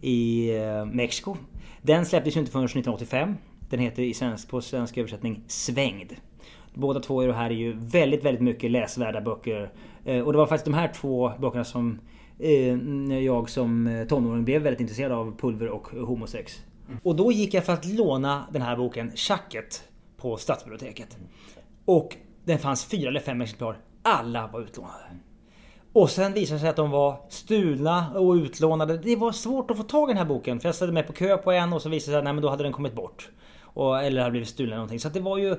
[0.00, 1.36] i eh, Mexiko.
[1.82, 3.34] Den släpptes ju inte förrän 1985.
[3.70, 6.12] Den heter i svensk, på svensk översättning Svängd.
[6.74, 9.72] Båda två är här är ju väldigt, väldigt mycket läsvärda böcker.
[10.04, 12.00] Eh, och det var faktiskt de här två böckerna som
[12.38, 16.62] eh, jag som eh, tonåring blev väldigt intresserad av pulver och homosex.
[17.02, 19.84] Och då gick jag för att låna den här boken, Tjacket,
[20.16, 21.16] på Stadsbiblioteket.
[21.84, 23.78] Och den fanns fyra eller fem exemplar.
[24.02, 25.04] Alla var utlånade.
[25.92, 28.98] Och sen visade det sig att de var stulna och utlånade.
[28.98, 30.60] Det var svårt att få tag i den här boken.
[30.60, 32.42] För jag ställde mig på kö på en och så visade det sig att nej,
[32.42, 33.30] då hade den kommit bort.
[33.76, 35.00] Och, eller hade blivit stulen eller någonting.
[35.00, 35.56] Så det var ju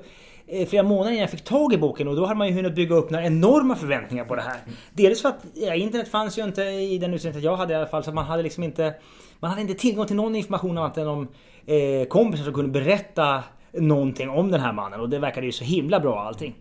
[0.48, 2.76] eh, flera månader innan jag fick tag i boken och då hade man ju hunnit
[2.76, 4.60] bygga upp några enorma förväntningar på det här.
[4.94, 7.88] Dels för att ja, internet fanns ju inte i den utsträckning jag hade i alla
[7.88, 8.04] fall.
[8.04, 8.96] Så man hade liksom inte...
[9.40, 11.28] Man hade inte tillgång till någon information annat än om
[11.66, 15.00] eh, kompisar som kunde berätta någonting om den här mannen.
[15.00, 16.56] Och det verkade ju så himla bra allting.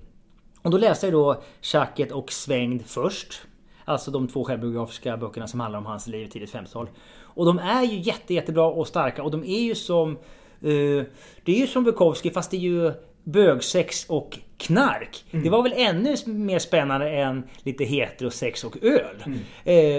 [0.62, 3.42] Och då läste jag då Schacket och Svängd först.
[3.84, 6.88] Alltså de två självbiografiska böckerna som handlar om hans liv i tidigt 50-tal.
[7.22, 10.18] Och de är ju jätte, jättebra och starka och de är ju som...
[10.62, 11.04] Eh,
[11.44, 12.92] det är ju som Bukowski fast det är ju
[13.24, 15.24] bögsex och knark.
[15.30, 15.44] Mm.
[15.44, 19.24] Det var väl ännu mer spännande än lite heterosex och öl.
[19.26, 19.38] Mm.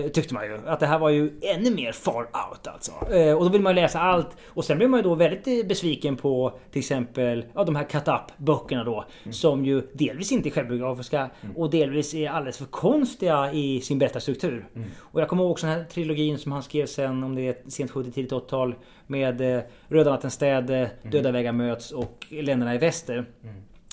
[0.05, 0.59] Eh, tyckte man ju.
[0.67, 2.91] Att det här var ju ännu mer far out alltså.
[3.13, 4.37] Eh, och då vill man ju läsa allt.
[4.47, 7.83] Och sen blir man ju då väldigt eh, besviken på till exempel ja, de här
[7.83, 9.05] cut up böckerna då.
[9.23, 9.33] Mm.
[9.33, 11.57] Som ju delvis inte är självbiografiska mm.
[11.57, 14.67] och delvis är alldeles för konstiga i sin berättarstruktur.
[14.75, 14.89] Mm.
[14.99, 17.57] Och jag kommer ihåg också den här trilogin som han skrev sen om det är
[17.67, 18.75] sent 70 tidigt 80-tal.
[19.07, 20.89] Med eh, Röda nattens städ, mm.
[21.03, 23.25] Döda vägar möts och Länderna i väster.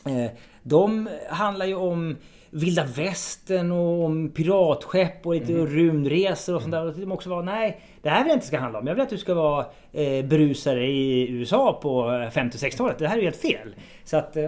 [0.06, 0.30] Eh,
[0.64, 2.16] de handlar ju om
[2.50, 5.66] vilda västern och om piratskepp och lite mm.
[5.66, 6.86] rymdresor och sånt där.
[6.86, 8.86] Och de också var nej, det här vill jag inte ska handla om.
[8.86, 12.98] Jag vill att du ska vara eh, berusare i USA på 50 60-talet.
[12.98, 13.74] Det här är ju helt fel.
[14.04, 14.36] Så att...
[14.36, 14.44] Eh,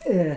[0.00, 0.36] eh,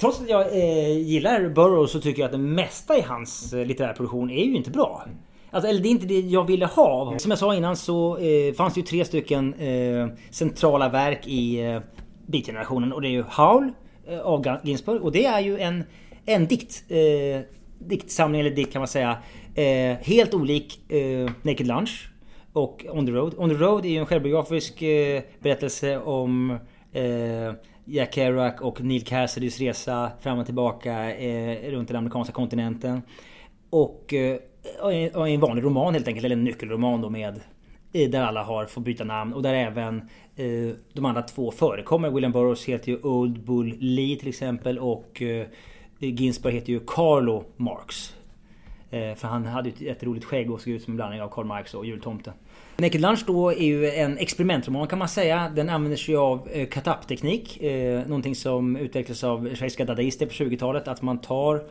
[0.00, 3.66] trots att jag eh, gillar Burroughs så tycker jag att det mesta i hans eh,
[3.66, 5.04] litterära produktion är ju inte bra.
[5.50, 7.18] Alltså, eller det är inte det jag ville ha.
[7.18, 11.64] Som jag sa innan så eh, fanns det ju tre stycken eh, centrala verk i
[11.64, 11.80] eh,
[12.26, 13.72] Beat-generationen och det är ju Howl
[14.08, 15.84] Eh, av Ginsburg och det är ju en,
[16.26, 17.40] en dikt, eh,
[17.78, 19.18] diktsamling eller dikt kan man säga.
[19.54, 22.10] Eh, helt olik eh, Naked Lunch
[22.52, 23.34] och On the Road.
[23.38, 26.50] On the Road är ju en självbiografisk eh, berättelse om
[26.92, 27.52] eh,
[27.84, 33.02] Jack Kerouac och Neil Cassidys resa fram och tillbaka eh, runt den amerikanska kontinenten.
[33.70, 34.38] Och, eh,
[35.14, 37.40] och en vanlig roman helt enkelt, eller en nyckelroman då med
[37.92, 42.10] eh, där alla har fått byta namn och där även Eh, de andra två förekommer.
[42.10, 45.46] William Burroughs heter ju Old Bull Lee till exempel och eh,
[45.98, 48.14] Ginsberg heter ju Carlo Marx.
[48.90, 51.28] Eh, för han hade ju ett roligt skägg och såg ut som en blandning av
[51.28, 52.32] Karl Marx och jultomten.
[52.76, 55.52] Naked Lunch då är ju en experimentroman kan man säga.
[55.54, 57.58] Den använder sig av cut-up-teknik.
[58.06, 60.88] Någonting som utvecklades av schweiziska dadaister på 20-talet.
[60.88, 61.62] Att man tar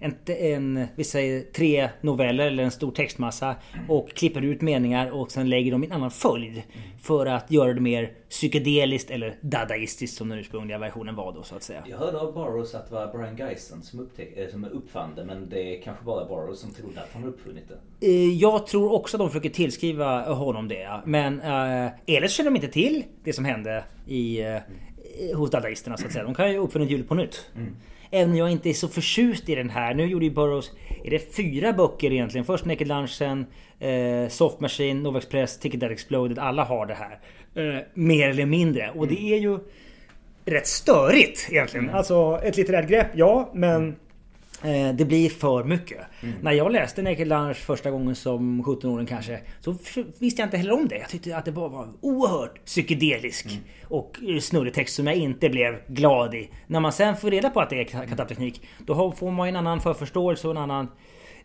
[0.00, 3.56] en, en, vi säger tre noveller eller en stor textmassa
[3.88, 6.62] och klipper ut meningar och sen lägger dem i en annan följd.
[7.02, 11.56] För att göra det mer psykedeliskt eller dadaistiskt som den ursprungliga versionen var då så
[11.56, 11.82] att säga.
[11.86, 15.24] Jag hörde av Burroughs att det var Brian Geisen som, upptäck, äh, som uppfann det
[15.24, 18.06] men det är kanske bara Burroughs som trodde att han uppfunnit det.
[18.06, 21.00] Eh, jag tror också att de försöker tillskriva honom det.
[21.04, 24.58] Men eh, eller känner de inte till det som hände i, eh,
[25.34, 26.24] hos dadaisterna så att säga.
[26.24, 27.50] De kan ju uppfinna hjulet på nytt.
[27.56, 27.76] Mm.
[28.10, 29.94] Även om jag inte är så förtjust i den här.
[29.94, 30.72] Nu gjorde ju Burroughs...
[31.04, 32.44] Är det fyra böcker egentligen?
[32.44, 33.46] Först Naked Lunch, sen
[33.80, 36.38] eh, Soft Machine, Nova Express, Ticket That Exploded.
[36.38, 37.18] Alla har det här.
[37.54, 38.90] Eh, mer eller mindre.
[38.94, 39.58] Och det är ju
[40.44, 41.84] rätt störigt egentligen.
[41.84, 41.96] Mm.
[41.96, 43.50] Alltså ett litterärt grepp, ja.
[43.54, 43.94] Men Eh,
[44.94, 46.00] det blir för mycket.
[46.22, 46.34] Mm.
[46.42, 49.76] När jag läste Naked Lunch första gången som 17-åring kanske Så
[50.18, 50.98] visste jag inte heller om det.
[50.98, 53.58] Jag tyckte att det bara var oerhört psykedelisk mm.
[53.84, 56.50] och snurrig text som jag inte blev glad i.
[56.66, 59.80] När man sen får reda på att det är katapteknik Då får man en annan
[59.80, 60.88] förförståelse och en annan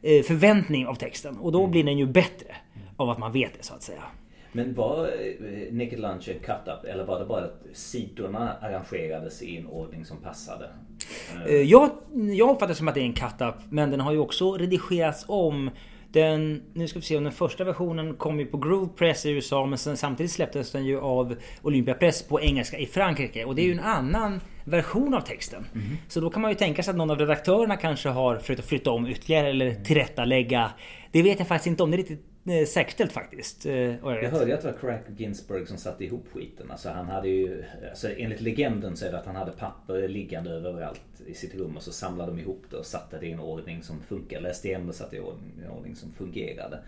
[0.02, 1.38] eh, förväntning av texten.
[1.38, 1.72] Och då mm.
[1.72, 2.56] blir den ju bättre
[2.98, 4.04] av att man vet det så att säga.
[4.52, 9.58] Men var eh, Naked Lunch en cut-up eller var det bara att sidorna arrangerades i
[9.58, 10.70] en ordning som passade?
[11.48, 11.90] Eh, jag,
[12.34, 15.26] jag uppfattar det som att det är en cut-up men den har ju också redigerats
[15.28, 15.70] om.
[16.14, 19.30] Den, nu ska vi se om den första versionen kom ju på Groove Press i
[19.30, 23.46] USA men sen, samtidigt släpptes den ju av Olympia Press på engelska i Frankrike.
[23.46, 25.66] Och det är ju en annan version av texten.
[25.74, 25.88] Mm.
[26.08, 28.66] Så då kan man ju tänka sig att någon av redaktörerna kanske har försökt att
[28.66, 30.72] flytta om ytterligare eller tillrättalägga.
[31.12, 31.92] Det vet jag faktiskt inte om.
[31.92, 33.66] Det är riktigt eh, säkerställt faktiskt.
[33.66, 36.72] Eh, jag, hörde att det var Crack Ginsburg som satte ihop skiten.
[36.72, 40.52] Alltså han hade ju, alltså enligt legenden så är det att han hade papper liggande
[40.52, 43.40] överallt i sitt rum och så samlade de ihop det och satte det i en
[43.40, 44.42] ordning som funkar.
[44.42, 46.80] Läste igen och satte i en ordning som fungerade.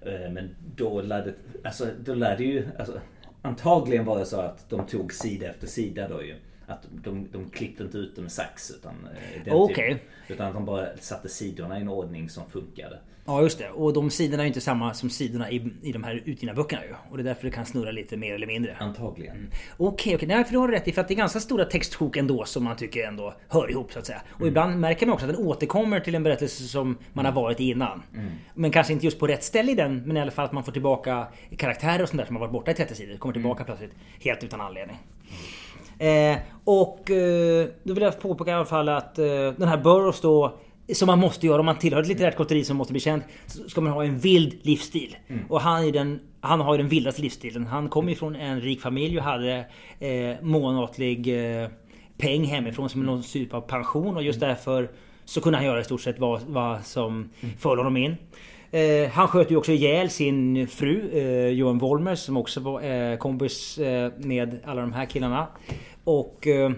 [0.00, 1.34] Eh, men då lärde,
[1.64, 3.00] alltså, då lärde ju, alltså,
[3.42, 6.34] antagligen var det så att de tog sida efter sida då ju.
[6.66, 9.08] Att de, de klippte inte ut det med sax utan,
[9.50, 9.94] okay.
[9.94, 12.98] typ, utan att de bara satte sidorna i en ordning som funkade.
[13.26, 13.70] Ja just det.
[13.70, 16.82] Och de sidorna är ju inte samma som sidorna i, i de här utgivna böckerna
[16.84, 16.94] ju.
[17.10, 18.76] Och det är därför det kan snurra lite mer eller mindre.
[18.80, 19.36] Antagligen.
[19.36, 19.50] Mm.
[19.76, 20.14] Okej, okay, okej.
[20.14, 20.28] Okay.
[20.28, 20.92] Nej, för du har rätt i.
[20.92, 23.98] För att det är ganska stora textsjok ändå som man tycker ändå hör ihop så
[23.98, 24.22] att säga.
[24.30, 24.48] Och mm.
[24.48, 27.42] ibland märker man också att den återkommer till en berättelse som man har mm.
[27.42, 28.02] varit i innan.
[28.14, 28.30] Mm.
[28.54, 30.02] Men kanske inte just på rätt ställe i den.
[30.02, 32.52] Men i alla fall att man får tillbaka karaktärer och sånt där som har varit
[32.52, 33.16] borta i 30 sidor.
[33.16, 33.66] Kommer tillbaka mm.
[33.66, 34.96] plötsligt helt utan anledning.
[35.98, 40.20] Eh, och eh, då vill jag påpeka i alla fall att eh, den här Burroughs
[40.20, 40.58] då
[40.92, 43.24] som man måste göra om man tillhör ett litterärt kotteri som måste bli känt.
[43.46, 45.16] Så ska man ha en vild livsstil.
[45.28, 45.42] Mm.
[45.48, 47.66] Och han, är den, han har ju den vildaste livsstilen.
[47.66, 49.66] Han kommer ju från en rik familj och hade
[49.98, 51.28] eh, månatlig
[51.62, 51.68] eh,
[52.18, 54.16] peng hemifrån som någon typ av pension.
[54.16, 54.48] Och just mm.
[54.48, 54.90] därför
[55.24, 57.56] så kunde han göra i stort sett vad, vad som mm.
[57.58, 58.16] föll honom in.
[58.70, 63.16] Eh, han sköt ju också ihjäl sin fru eh, Johan Wolmer som också var eh,
[63.16, 65.46] kompis eh, med alla de här killarna.
[66.04, 66.72] Och eh,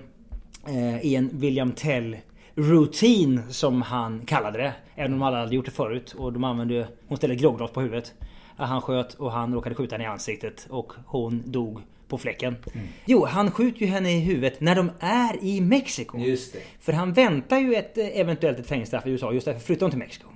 [0.69, 2.17] eh, i en William Tell
[2.57, 4.73] routine som han kallade det.
[4.95, 6.15] Även om alla hade gjort det förut.
[6.19, 6.89] Och de använde...
[7.09, 8.15] Hon ställde grogglas på huvudet.
[8.57, 10.67] Han sköt och han råkade skjuta henne i ansiktet.
[10.71, 12.57] Och hon dog på fläcken.
[12.75, 12.87] Mm.
[13.05, 16.19] Jo, han skjuter ju henne i huvudet när de är i Mexiko.
[16.19, 16.59] Just det.
[16.81, 19.33] För han väntar ju ett eventuellt ett fängelsestraff i USA.
[19.33, 20.29] Just därför flyttar hon till Mexiko.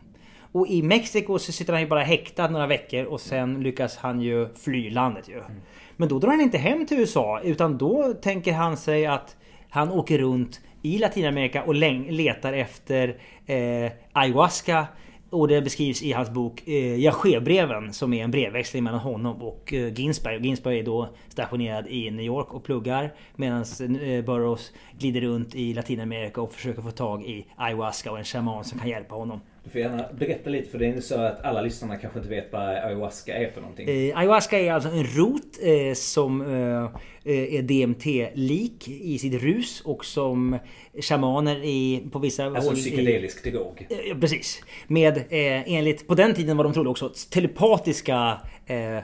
[0.52, 4.20] Och i Mexiko så sitter han ju bara häktad några veckor och sen lyckas han
[4.20, 5.38] ju fly landet ju.
[5.38, 5.52] Mm.
[5.96, 9.36] Men då drar han inte hem till USA utan då tänker han sig att
[9.70, 13.16] han åker runt i Latinamerika och letar efter
[13.46, 14.86] eh, ayahuasca.
[15.30, 19.72] Och det beskrivs i hans bok eh, Yahweh-breven som är en brevväxling mellan honom och
[19.72, 20.36] eh, Ginsberg.
[20.36, 25.54] Och Ginsberg är då stationerad i New York och pluggar medan eh, Burroughs glider runt
[25.54, 29.40] i Latinamerika och försöker få tag i ayahuasca och en shaman som kan hjälpa honom.
[29.64, 32.52] Du får gärna berätta lite för det är så att alla lyssnarna kanske inte vet
[32.52, 33.88] vad ayahuasca är för någonting.
[33.88, 36.84] Eh, ayahuasca är alltså en rot eh, som eh,
[37.32, 40.58] eh är DMT-lik i sitt rus och som
[41.00, 42.70] shamaner i, på vissa alltså håll...
[42.70, 43.86] Alltså psykedelisk drog.
[43.90, 44.62] Eh, precis.
[44.86, 48.98] Med eh, enligt, på den tiden vad de trodde också, telepatiska eh,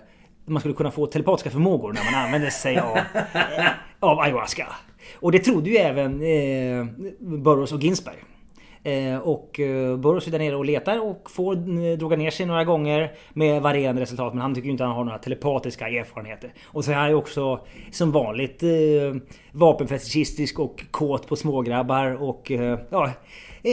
[0.46, 2.98] man skulle kunna få telepatiska förmågor när man använder sig av,
[4.00, 4.66] av ayahuasca.
[5.14, 6.18] Och det trodde ju även
[7.18, 8.16] Burroughs och Ginsberg.
[8.86, 12.64] Eh, och eh, är där nere och letar och får eh, droga ner sig några
[12.64, 14.34] gånger med varierande resultat.
[14.34, 16.50] Men han tycker inte han har några telepatiska erfarenheter.
[16.64, 17.60] Och så är han ju också
[17.90, 18.68] som vanligt eh,
[19.52, 22.50] vapenfetischistisk och kåt på smågrabbar och
[22.90, 23.10] ja...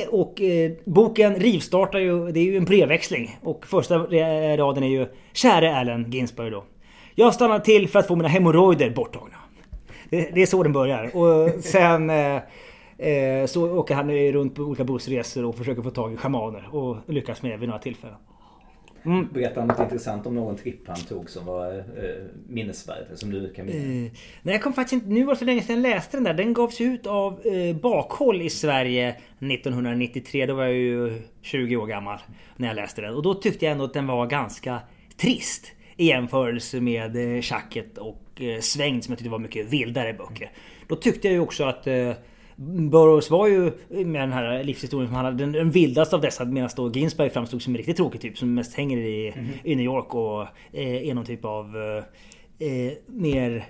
[0.09, 0.41] Och
[0.85, 3.37] boken rivstartar ju, det är ju en brevväxling.
[3.41, 3.97] Och första
[4.57, 6.63] raden är ju Käre Allen Ginsberg då.
[7.15, 9.35] Jag stannar till för att få mina hemorrojder borttagna.
[10.09, 11.15] Det, det är så den börjar.
[11.15, 12.41] Och sen eh,
[13.47, 16.75] så åker han runt på olika bussresor och försöker få tag i schamaner.
[16.75, 18.17] Och lyckas med det vid några tillfällen.
[19.05, 19.27] Mm.
[19.33, 21.83] Berätta något intressant om någon tripp han tog som var eh,
[22.47, 23.83] minnesvärd, som du kan minnas.
[23.83, 25.07] Eh, nej, jag kom faktiskt inte...
[25.07, 26.33] Nu var det så länge sedan jag läste den där.
[26.33, 30.45] Den gavs ut av eh, Bakhåll i Sverige 1993.
[30.45, 32.19] Då var jag ju 20 år gammal
[32.57, 33.15] när jag läste den.
[33.15, 34.79] Och då tyckte jag ändå att den var ganska
[35.17, 35.71] trist.
[35.97, 40.51] I jämförelse med eh, Schacket och eh, Svängd som jag tyckte var mycket vildare böcker.
[40.87, 42.11] Då tyckte jag ju också att eh,
[42.55, 46.45] Burroughs var ju med den här livshistorien som han hade den, den vildaste av dessa
[46.45, 49.75] medan då Ginsberg framstod som en riktigt tråkig typ som mest hänger i, mm i
[49.75, 50.41] New York och
[50.71, 53.65] eh, är någon typ av eh, eh, mer...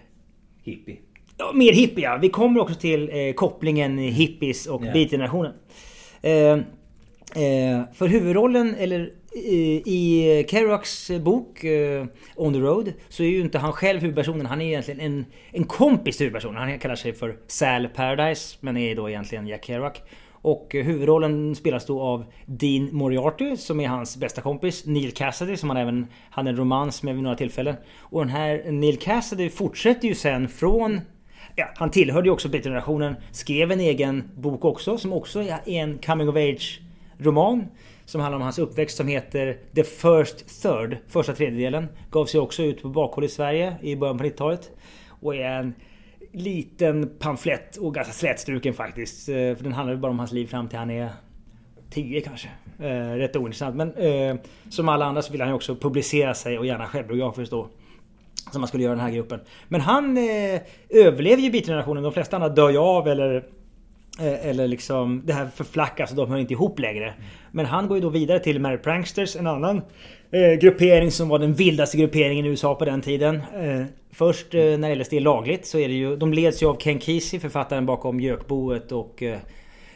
[0.64, 0.98] Hippie.
[1.38, 2.18] Ja, mer hippie ja.
[2.22, 4.94] Vi kommer också till eh, kopplingen hippies och yeah.
[4.94, 5.54] beatgenerationen.
[6.22, 6.58] Eh,
[7.36, 12.06] Eh, för huvudrollen, eller i Kerouacs eh, bok eh,
[12.36, 14.46] On the Road så är ju inte han själv huvudpersonen.
[14.46, 16.70] Han är egentligen en, en kompis till huvudpersonen.
[16.70, 19.94] Han kallar sig för Sal Paradise men är då egentligen Jack Kerouac.
[20.32, 24.86] Och eh, huvudrollen spelas då av Dean Moriarty som är hans bästa kompis.
[24.86, 27.76] Neil Cassidy som han även hade en romans med vid några tillfällen.
[27.98, 31.02] Och den här Neil Cassidy fortsätter ju sen från
[31.56, 33.16] Ja, han tillhörde ju också Beat-generationen.
[33.32, 36.82] Skrev en egen bok också som också är en coming of age
[37.18, 37.68] roman
[38.06, 41.88] som handlar om hans uppväxt som heter The First Third, första tredjedelen.
[42.12, 44.72] Gav sig också ut på bakhåll i Sverige i början på 90-talet.
[45.08, 45.74] Och är en
[46.32, 49.30] liten pamflett och ganska slätstruken faktiskt.
[49.30, 51.10] Eh, för den handlar bara om hans liv fram till han är
[51.90, 52.50] 10 kanske.
[52.80, 53.76] Eh, rätt ointressant.
[53.76, 54.36] Men eh,
[54.70, 57.70] som alla andra så vill han ju också publicera sig och gärna självbiografiskt då.
[58.52, 59.40] Som man skulle göra den här gruppen.
[59.68, 62.04] Men han eh, överlever ju beatgenerationen.
[62.04, 63.46] De flesta andra dör ju av eller
[64.20, 67.14] Eh, eller liksom det här förflackas och de hör inte ihop längre.
[67.52, 69.82] Men han går ju då vidare till Mary Pranksters, en annan
[70.32, 73.36] eh, gruppering som var den vildaste grupperingen i USA på den tiden.
[73.36, 76.16] Eh, först eh, när LSD är lagligt så är det ju...
[76.16, 79.38] De leds ju av Ken Kesey, författaren bakom Gökboet och eh,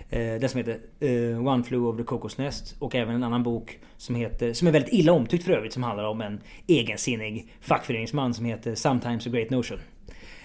[0.09, 2.75] eh den som heter eh, One Flew Over the Cocos Nest.
[2.79, 4.53] Och även en annan bok som heter...
[4.53, 5.73] Som är väldigt illa omtyckt för övrigt.
[5.73, 9.79] Som handlar om en egensinnig fackföreningsman som heter Sometimes a Great Notion.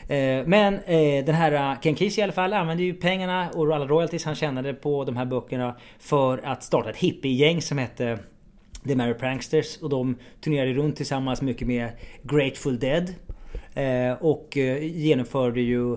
[0.09, 3.75] Eh, men eh, den här eh, Ken Kesey i alla fall använde ju pengarna och
[3.75, 8.19] alla royalties han tjänade på de här böckerna för att starta ett hippiegäng som hette
[8.87, 11.91] The Mary Pranksters och de turnerade runt tillsammans mycket med
[12.23, 13.15] Grateful Dead.
[14.21, 15.97] och genomförde ju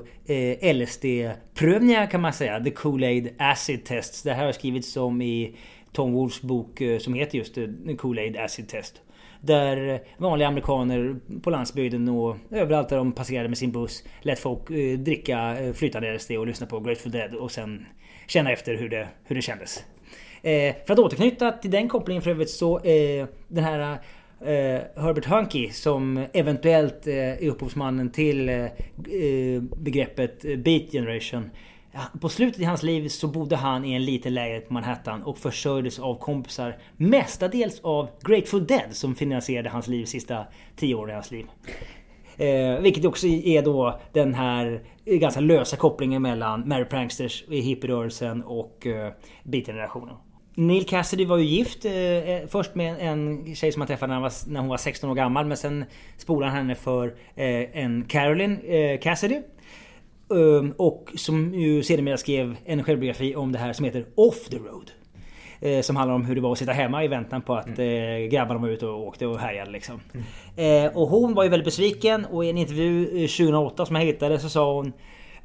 [0.74, 2.60] LSD-prövningar kan man säga.
[2.60, 4.24] The Kool-Aid Acid Tests.
[4.24, 5.56] Det här har skrivits om i
[5.92, 9.02] Tom Wolfs bok som heter just The Kool-Aid Acid Test.
[9.46, 14.70] Där vanliga amerikaner på landsbygden och överallt där de passerade med sin buss lät folk
[14.70, 17.86] eh, dricka eh, flytande LSD och lyssna på Grateful Dead och sen
[18.28, 19.84] känna efter hur det, hur det kändes.
[20.42, 23.92] Eh, för att återknyta till den kopplingen för övrigt så eh, den här
[24.42, 28.70] eh, Herbert Hunky som eventuellt eh, är upphovsmannen till
[29.78, 31.50] begreppet Beat Generation
[32.22, 35.38] på slutet i hans liv så bodde han i en liten lägenhet på Manhattan och
[35.38, 36.78] försörjdes av kompisar.
[36.98, 41.46] Mestadels av Grateful Dead som finansierade hans liv sista tio åren i hans liv.
[42.38, 48.44] Eh, vilket också är då den här ganska lösa kopplingen mellan Mary Pranksters i hippierörelsen
[48.44, 49.12] och eh,
[49.44, 50.16] beatgenerationen.
[50.58, 54.14] Neil Cassidy var ju gift eh, eh, först med en tjej som han träffade när,
[54.14, 55.86] han var, när hon var 16 år gammal men sen
[56.18, 59.42] spolade han henne för eh, en Carolyn eh, Cassidy
[60.78, 64.92] och som ju sedermera skrev en självbiografi om det här som heter Off the Road.
[65.62, 68.24] Eh, som handlar om hur det var att sitta hemma i väntan på att mm.
[68.24, 70.00] Eh, grabbarna var ute och åkte och härjade liksom.
[70.58, 70.92] Mm.
[70.96, 74.50] och hon var ju väldigt besviken och i en intervju 2008 som jag hittade så
[74.50, 74.94] sa hon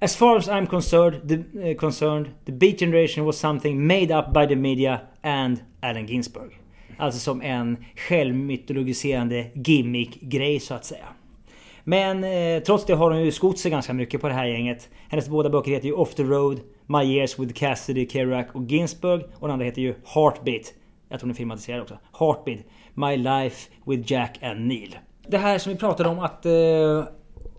[0.02, 4.46] As far as I'm concerned the, concerned, the beat generation was something made up by
[4.46, 6.58] the media and Allen Ginsberg.
[6.98, 11.04] Alltså som en självmytologiserande gimmick-grej så att säga.
[11.90, 14.88] Men eh, trots det har hon ju skott sig ganska mycket på det här gänget.
[15.08, 19.22] Hennes båda böcker heter ju Off the Road, My Years with Cassidy, Kerouac och Ginsberg.
[19.34, 20.62] Och den andra heter ju Heartbeat.
[21.08, 21.98] Jag tror den är filmatiserad också.
[22.18, 22.60] Heartbeat.
[22.94, 24.98] My Life with Jack and Neil.
[25.28, 26.52] Det här som vi pratade om att eh,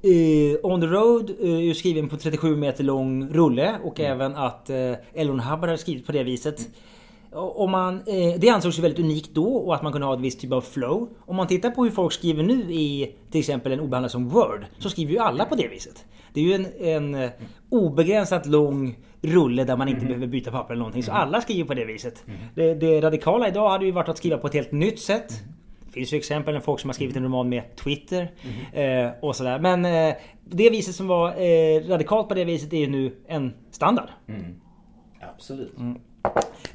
[0.04, 4.12] Uh, On the Road uh, är skriven på 37 meter lång rulle och mm.
[4.12, 6.60] även att uh, Elon Hubbard har skrivit på det viset.
[6.60, 6.72] Mm.
[7.34, 10.20] Om man, eh, det ansågs ju väldigt unikt då och att man kunde ha ett
[10.20, 11.10] visst typ av flow.
[11.20, 14.66] Om man tittar på hur folk skriver nu i till exempel en obehandlad som Word
[14.80, 16.06] så skriver ju alla på det viset.
[16.34, 17.30] Det är ju en, en eh,
[17.70, 20.08] obegränsat lång rulle där man inte mm.
[20.08, 21.04] behöver byta papper eller någonting.
[21.04, 21.22] Så mm.
[21.22, 22.24] alla skriver på det viset.
[22.28, 22.40] Mm.
[22.56, 25.32] Det, det, radikala idag hade ju varit att skriva på ett helt nytt sätt.
[25.42, 25.54] Mm.
[25.86, 28.32] Det finns ju exempel med folk som har skrivit en roman med Twitter
[28.74, 29.06] mm.
[29.06, 29.60] eh, och sådär.
[29.60, 30.16] Men eh,
[30.46, 34.10] det viset som var eh, radikalt på det viset är ju nu en standard.
[35.36, 35.78] Absolut.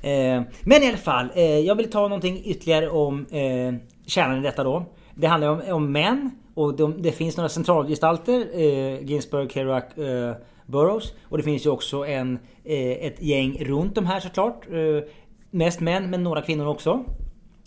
[0.03, 3.74] Eh, men i alla fall, eh, jag vill ta någonting ytterligare om eh,
[4.07, 4.84] kärnan i detta då.
[5.14, 8.47] Det handlar om, om män Och de, det finns några centralgestalter.
[8.55, 10.34] Eh, Ginsberg, Kerouac, eh,
[10.66, 11.12] Burroughs.
[11.22, 14.66] Och det finns ju också en, eh, ett gäng runt de här såklart.
[14.70, 15.09] Eh,
[15.51, 17.05] mest män, men några kvinnor också.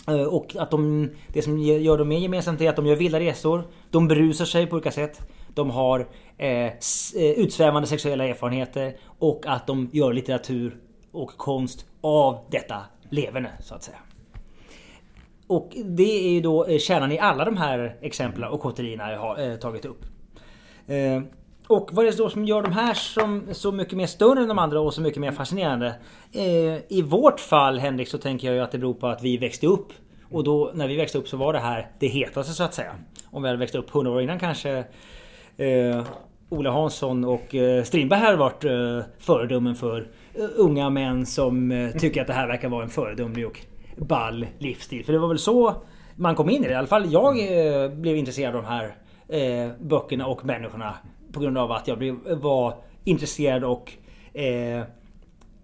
[0.07, 3.19] Eh, och att de, det som gör dem mer gemensamt är att de gör vilda
[3.19, 3.63] resor.
[3.91, 5.21] De berusar sig på olika sätt.
[5.53, 6.07] De har
[6.37, 6.71] eh, eh,
[7.15, 8.95] utsvävande sexuella erfarenheter.
[9.19, 10.77] Och att de gör litteratur
[11.11, 13.97] och konst av detta leverne så att säga.
[15.47, 19.19] Och det är ju då eh, kärnan i alla de här exemplen och kotterierna jag
[19.19, 20.05] har eh, tagit upp.
[20.87, 21.21] Eh,
[21.67, 24.47] och vad är det då som gör de här som så mycket mer större än
[24.47, 25.95] de andra och så mycket mer fascinerande?
[26.31, 26.43] Eh,
[26.89, 29.67] I vårt fall Henrik så tänker jag ju att det beror på att vi växte
[29.67, 29.87] upp.
[30.31, 32.95] Och då när vi växte upp så var det här det hetaste så att säga.
[33.31, 34.83] Om vi hade växt upp 100 år innan kanske
[35.57, 36.03] eh,
[36.49, 40.07] Ola Hansson och eh, Strindberg hade varit eh, föredömen för
[40.55, 43.59] unga män som eh, tycker att det här verkar vara en föredömlig och
[43.97, 45.05] ball livsstil.
[45.05, 45.75] För det var väl så
[46.19, 46.73] man kom in i det.
[46.73, 48.95] I alla fall jag eh, blev intresserad av de här
[49.27, 50.95] eh, böckerna och människorna.
[51.31, 52.73] På grund av att jag blev, var
[53.03, 53.93] intresserad och
[54.33, 54.79] eh,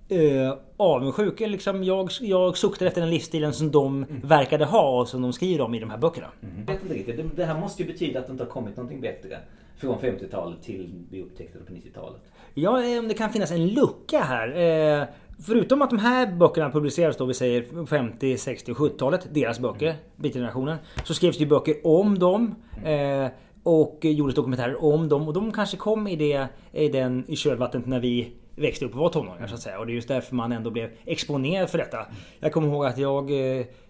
[0.09, 1.39] eh, avundsjuk.
[1.39, 4.21] Liksom jag, jag suktade efter den livsstilen som de mm.
[4.23, 6.27] verkade ha och som de skriver om i de här böckerna.
[6.43, 6.65] Mm.
[6.65, 7.35] vet inte riktigt.
[7.35, 9.37] Det här måste ju betyda att det inte har kommit någonting bättre.
[9.77, 12.21] Från 50-talet till vi upptäckte det på 90-talet.
[12.53, 15.01] Ja, eh, om det kan finnas en lucka här.
[15.01, 15.07] Eh,
[15.39, 19.27] Förutom att de här böckerna publicerades då vi säger 50, 60 och 70-talet.
[19.31, 19.97] Deras böcker, mm.
[20.15, 20.77] Beatgenerationen.
[21.03, 22.55] Så skrevs det ju böcker om dem.
[22.85, 23.27] Eh,
[23.63, 25.27] och gjordes dokumentärer om dem.
[25.27, 28.99] Och de kanske kom i, det, i, den, i kölvattnet när vi växte upp och
[28.99, 29.79] var tonåringar så att säga.
[29.79, 32.05] Och det är just därför man ändå blev exponerad för detta.
[32.39, 33.31] Jag kommer ihåg att jag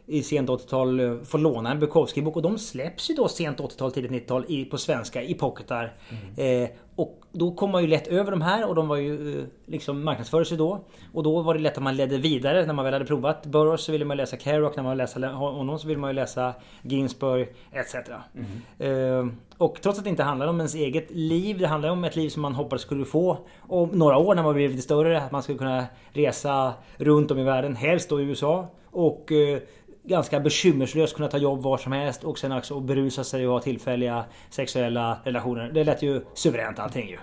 [0.07, 3.91] i sent 80-tal eh, får låna en Bukowski-bok och de släpps ju då sent 80-tal,
[3.91, 5.93] tidigt 90-tal på svenska i pocketar.
[6.09, 6.63] Mm.
[6.63, 9.45] Eh, och då kom man ju lätt över de här och de var ju eh,
[9.65, 10.85] liksom marknadsförde sig då.
[11.13, 13.83] Och då var det lätt att man ledde vidare när man väl hade provat Burroughs
[13.83, 17.47] så ville man läsa Kerouac, när man läsa honom så ville man ju läsa Ginsberg
[17.71, 17.95] etc.
[18.35, 19.29] Mm.
[19.29, 22.15] Eh, och trots att det inte handlar om ens eget liv, det handlar om ett
[22.15, 25.21] liv som man hoppades skulle få om några år när man blev lite större.
[25.21, 28.67] Att man skulle kunna resa runt om i världen, helst då i USA.
[28.91, 29.59] Och eh,
[30.07, 33.59] ganska bekymmerslöst kunna ta jobb var som helst och sen också berusa sig och ha
[33.59, 35.71] tillfälliga sexuella relationer.
[35.71, 37.17] Det lät ju suveränt allting ju.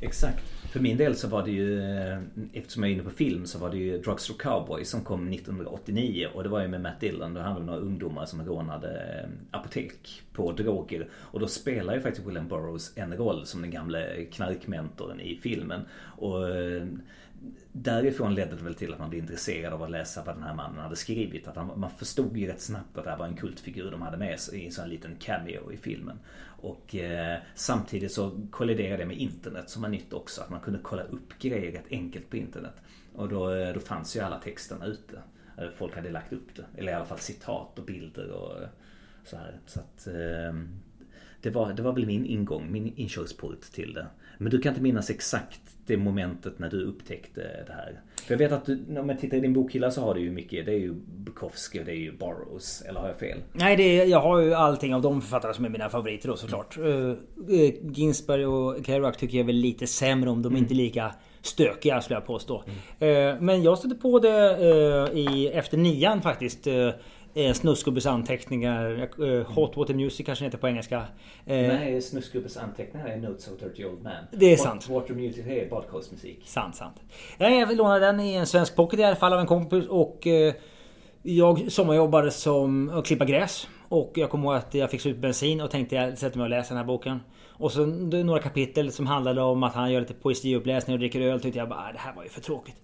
[0.00, 0.42] Exakt.
[0.72, 2.18] För min del så var det ju, eh,
[2.52, 6.28] eftersom jag är inne på film, så var det ju Drugstore Cowboy som kom 1989
[6.34, 7.34] och det var ju med Matt Dillon.
[7.34, 11.08] Det handlade om några ungdomar som rånade eh, apotek på droger.
[11.12, 15.80] Och då spelar ju faktiskt William Burroughs en roll som den gamle knarkmentorn i filmen.
[16.18, 16.86] Och eh,
[17.72, 20.54] därifrån ledde det väl till att man blev intresserad av att läsa vad den här
[20.54, 21.48] mannen hade skrivit.
[21.48, 24.16] Att han, man förstod ju rätt snabbt att det här var en kultfigur de hade
[24.16, 26.18] med sig i en sån liten cameo i filmen.
[26.62, 30.42] Och eh, samtidigt så kolliderade det med internet som var nytt också.
[30.42, 32.74] Att man kunde kolla upp grejer rätt enkelt på internet.
[33.14, 35.22] Och då, eh, då fanns ju alla texterna ute.
[35.58, 36.64] Eh, folk hade lagt upp det.
[36.76, 38.68] Eller i alla fall citat och bilder och eh,
[39.24, 39.60] så här.
[39.66, 40.54] Så att, eh,
[41.40, 44.06] det, var, det var väl min ingång, min inkörsport till det.
[44.40, 48.00] Men du kan inte minnas exakt det momentet när du upptäckte det här?
[48.26, 50.30] För jag vet att du, om jag tittar i din bokhylla så har du ju
[50.30, 50.66] mycket.
[50.66, 52.82] Det är ju Bukowski och det är ju Burroughs.
[52.82, 53.38] Eller har jag fel?
[53.52, 56.36] Nej, det är, jag har ju allting av de författarna som är mina favoriter då
[56.36, 56.76] såklart.
[56.76, 56.90] Mm.
[56.90, 57.16] Uh,
[57.92, 60.62] Ginsberg och Kerouac tycker jag är väl lite sämre om de mm.
[60.62, 62.64] inte lika stökiga skulle jag påstå.
[62.98, 63.34] Mm.
[63.34, 66.66] Uh, men jag stötte på det uh, i, efter nian faktiskt.
[67.34, 69.08] Eh, Snuskgubbes anteckningar.
[69.22, 70.96] Eh, Hot Water Music kanske heter på engelska.
[70.96, 71.04] Eh,
[71.46, 74.12] Nej, Snuskgubbes anteckningar är Notes of Dirty Old Man.
[74.32, 74.88] Det är sant.
[74.88, 76.40] Water Music är badkarsmusik.
[76.44, 76.96] Sant, sant.
[77.38, 80.26] Jag lånade den i en svensk pocket i alla fall av en kompis och
[81.22, 83.68] jag sommarjobbade som att klippa gräs.
[83.88, 86.50] Och jag kommer ihåg att jag fick ut bensin och tänkte jag sätter mig och
[86.50, 87.20] läser den här boken.
[87.48, 91.40] Och så några kapitel som handlade om att han gör lite poesiuppläsning och dricker öl.
[91.40, 92.76] Tyckte jag bara, det här var ju för tråkigt.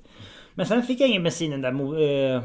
[0.58, 2.42] Men sen fick jag ingen bensin den där äh,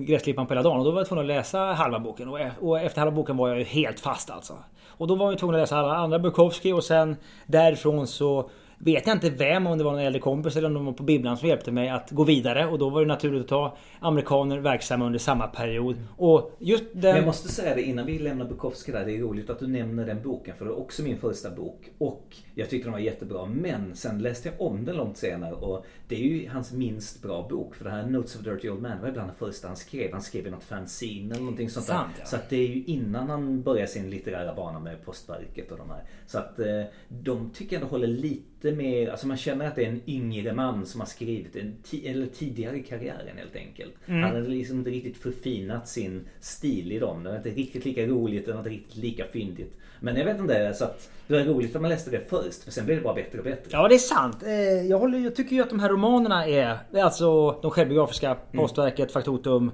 [0.00, 2.28] gräsklippan på hela dagen och då var jag tvungen att läsa halva boken.
[2.28, 4.54] Och, e- och efter halva boken var jag ju helt fast alltså.
[4.86, 9.06] Och då var jag tvungen att läsa alla andra Bukowski och sen därifrån så vet
[9.06, 11.36] jag inte vem, om det var en äldre kompis eller om de var på bibblan
[11.36, 12.66] som hjälpte mig att gå vidare.
[12.66, 15.96] Och då var det naturligt att ta amerikaner verksamma under samma period.
[16.16, 17.16] Och just den...
[17.16, 19.04] Jag måste säga det innan vi lämnar Bukowski där.
[19.04, 20.56] Det är roligt att du nämner den boken.
[20.56, 21.90] För det är också min första bok.
[21.98, 23.46] Och jag tyckte den var jättebra.
[23.46, 25.54] Men sen läste jag om den långt senare.
[25.54, 27.74] Och det är ju hans minst bra bok.
[27.74, 30.12] För det här Notes of Dirty Old Man var bland det första han skrev.
[30.12, 32.22] Han skrev i något fanzine eller någonting sånt Sant, där.
[32.22, 32.26] Ja.
[32.26, 35.90] Så att det är ju innan han började sin litterära bana med Postverket och de
[35.90, 36.02] här.
[36.26, 39.84] Så att eh, de tycker jag ändå håller lite mer, alltså man känner att det
[39.84, 43.94] är en yngre man som har skrivit en eller tidigare i karriären helt enkelt.
[44.06, 44.22] Mm.
[44.22, 47.22] Han hade liksom inte riktigt förfinat sin stil i dem.
[47.22, 49.76] Det var inte riktigt lika roligt, det var inte riktigt lika fyndigt.
[50.00, 52.70] Men jag vet inte, så att det var roligt att man läste det först för
[52.70, 53.70] sen blev det bara bättre och bättre.
[53.72, 54.42] Ja det är sant.
[54.42, 58.40] Eh, jag, håller, jag tycker ju att de här romanerna är, alltså de självbiografiska, mm.
[58.52, 59.70] Postverket, Faktotum,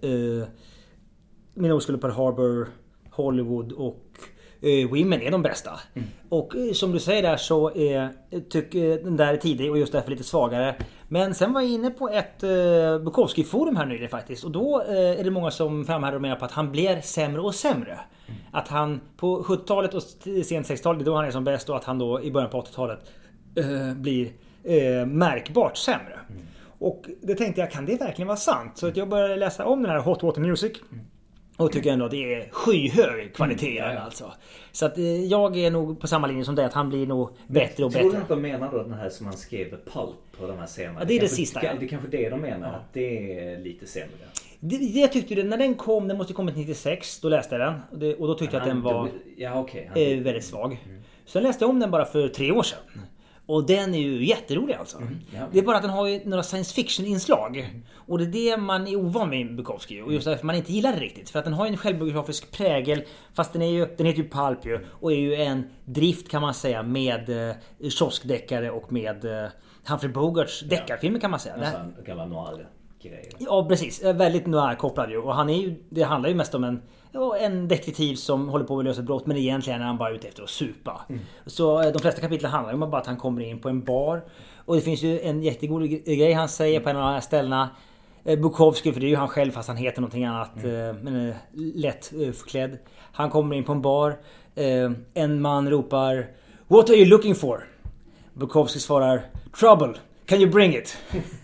[0.00, 0.48] eh,
[1.54, 2.68] Min oskuld på Harbour,
[3.10, 4.06] Hollywood och
[4.90, 5.80] Women är de bästa.
[5.94, 6.08] Mm.
[6.28, 8.08] Och eh, som du säger där så är
[8.48, 10.74] tycker den där är tidig och just därför lite svagare.
[11.08, 12.50] Men sen var jag inne på ett eh,
[12.98, 14.44] Bukowski-forum här nyligen faktiskt.
[14.44, 17.40] Och då eh, är det många som framhärdar och menar på att han blir sämre
[17.40, 17.92] och sämre.
[17.92, 18.40] Mm.
[18.52, 20.02] Att han på 70-talet och
[20.44, 22.50] sent 60-talet, det är då han är som bäst och att han då i början
[22.50, 23.00] på 80-talet
[23.56, 24.32] eh, blir
[24.64, 26.18] eh, märkbart sämre.
[26.30, 26.42] Mm.
[26.78, 28.72] Och det tänkte jag, kan det verkligen vara sant?
[28.74, 30.72] Så att jag började läsa om den här Hot Water Music.
[31.56, 34.00] Och tycker ändå att det är skyhög kvalitet mm, ja, ja.
[34.00, 34.32] alltså.
[34.72, 37.30] Så att eh, jag är nog på samma linje som dig att han blir nog
[37.46, 38.02] bättre och bättre.
[38.02, 40.66] Tror du att de menar då den här som han skrev Pulp på de här
[40.66, 41.00] scenerna?
[41.00, 41.64] Ja, det är det, det sista.
[41.64, 41.72] Ja.
[41.80, 42.68] Det är kanske det de menar.
[42.68, 42.74] Ja.
[42.74, 44.08] Att det är lite sämre.
[44.60, 47.20] Det, jag tyckte det, när den kom, den måste kommit 96.
[47.20, 47.80] Då läste jag den.
[47.90, 49.82] Och, det, och då tyckte jag att den var ja, okay.
[49.82, 50.80] eh, väldigt svag.
[50.88, 51.02] Mm.
[51.26, 52.78] Sen läste jag om den bara för tre år sedan.
[53.52, 54.98] Och den är ju jätterolig alltså.
[54.98, 55.40] Mm, ja.
[55.52, 57.56] Det är bara att den har ju några science fiction inslag.
[57.56, 57.82] Mm.
[57.94, 60.02] Och det är det man är ovan med Bukowski.
[60.02, 61.30] Och just därför man inte gillar det riktigt.
[61.30, 63.02] För att den har ju en självbiografisk prägel.
[63.34, 64.86] Fast den är ju, den heter ju Pulp ju.
[64.90, 69.50] Och är ju en drift kan man säga med eh, kioskdeckare och med eh,
[69.88, 71.56] Humphrey Bogarts deckarfilmer kan man säga.
[71.56, 72.68] Nästan gamla noir
[73.02, 73.32] grejer.
[73.38, 74.04] Ja precis.
[74.04, 75.18] Väldigt noir-kopplad ju.
[75.18, 76.82] Och han är ju, det handlar ju mest om en
[77.40, 80.42] en detektiv som håller på att lösa brott men egentligen är han bara ute efter
[80.42, 81.00] att supa.
[81.08, 81.20] Mm.
[81.46, 84.24] Så eh, de flesta kapitel handlar om bara att han kommer in på en bar.
[84.56, 87.70] Och det finns ju en jättegod grej han säger på en av de här ställena.
[88.24, 90.64] Eh, Bukowski, för det är ju han själv fast han heter någonting annat.
[90.64, 90.88] Mm.
[90.88, 91.34] Eh, men
[91.74, 92.78] lätt förklädd.
[93.12, 94.16] Han kommer in på en bar.
[95.14, 96.26] En man ropar
[96.68, 97.64] What are you looking for?
[98.34, 99.22] Bukowski svarar
[99.60, 99.94] Trouble.
[100.26, 100.96] Can you bring it?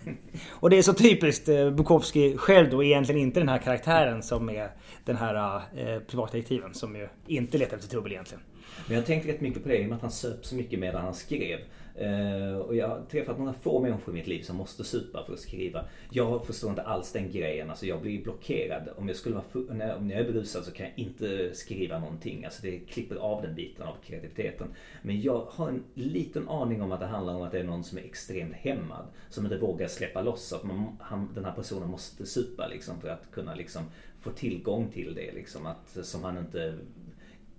[0.50, 4.70] och det är så typiskt Bukowski själv då egentligen inte den här karaktären som är
[5.08, 8.42] den här eh, privatdetektiven som ju inte letar efter trubbel egentligen.
[8.86, 10.78] Men jag tänkte rätt mycket på det i och med att han söp så mycket
[10.78, 11.58] medan han skrev.
[12.02, 15.32] Uh, och jag har träffat några få människor i mitt liv som måste supa för
[15.32, 15.84] att skriva.
[16.10, 17.70] Jag förstår inte alls den grejen.
[17.70, 18.88] Alltså jag blir blockerad.
[18.96, 22.44] Om jag, skulle vara när, om jag är berusad så kan jag inte skriva någonting.
[22.44, 24.68] Alltså det klipper av den biten av kreativiteten.
[25.02, 27.84] Men jag har en liten aning om att det handlar om att det är någon
[27.84, 29.06] som är extremt hämmad.
[29.30, 30.52] Som inte vågar släppa loss.
[30.52, 33.82] Att man, han, den här personen måste supa liksom för att kunna liksom
[34.20, 35.32] få tillgång till det.
[35.32, 35.66] Liksom.
[35.66, 36.78] Att, som han inte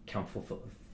[0.06, 0.42] kan få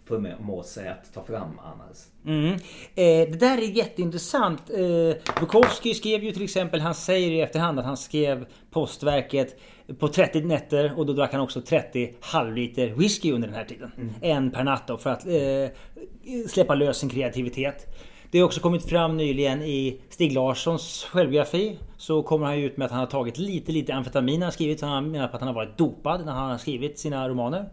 [0.05, 1.97] förmå sig att ta fram annars.
[2.25, 2.53] Mm.
[2.95, 4.69] Eh, det där är jätteintressant.
[4.69, 9.59] Eh, Bukowski skrev ju till exempel, han säger i efterhand att han skrev postverket
[9.99, 13.91] på 30 nätter och då drack han också 30 halvliter whisky under den här tiden.
[13.97, 14.13] Mm.
[14.21, 17.87] En per natt då för att eh, släppa lös sin kreativitet.
[18.35, 21.79] Det har också kommit fram nyligen i Stig Larssons självbiografi.
[21.97, 24.79] Så kommer han ut med att han har tagit lite, lite amfetamin när han skrivit.
[24.79, 27.69] Så han menar på att han har varit dopad när han har skrivit sina romaner.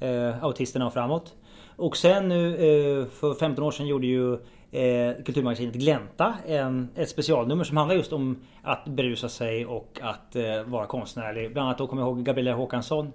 [0.00, 1.34] Eh, autisterna och framåt.
[1.76, 4.32] Och sen nu eh, för 15 år sedan gjorde ju
[4.72, 10.36] eh, Kulturmagasinet Glänta en, ett specialnummer som handlar just om att berusa sig och att
[10.36, 11.52] eh, vara konstnärlig.
[11.52, 13.12] Bland annat då kommer jag ihåg Gabriella Håkansson.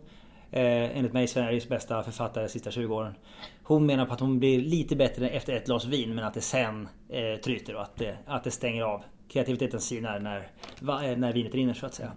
[0.52, 3.14] Eh, enligt mig Sveriges bästa författare de sista 20 åren.
[3.64, 6.42] Hon menar på att hon blir lite bättre efter ett glas vin men att det
[6.42, 10.38] sen eh, tryter och att det, att det stänger av kreativiteten sinar när,
[11.10, 12.12] eh, när vinet rinner så att säga.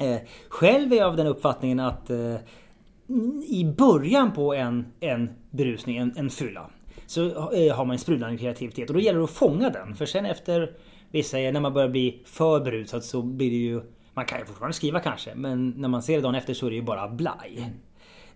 [0.00, 2.36] Eh, själv är jag av den uppfattningen att eh,
[3.46, 6.70] i början på en, en berusning, en, en fylla,
[7.06, 9.94] så eh, har man en sprudlande kreativitet och då gäller det att fånga den.
[9.94, 10.76] För sen efter,
[11.10, 13.82] vi säger när man börjar bli för berusad så blir det ju,
[14.14, 16.70] man kan ju fortfarande skriva kanske, men när man ser det dagen efter så är
[16.70, 17.72] det ju bara blaj.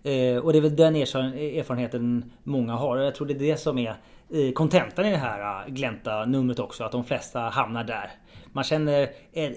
[0.03, 2.97] Eh, och det är väl den erfarenheten många har.
[2.97, 3.95] Och jag tror det är det som är
[4.33, 6.83] eh, kontentan i det här eh, glänta-numret också.
[6.83, 8.11] Att de flesta hamnar där.
[8.53, 9.09] Man känner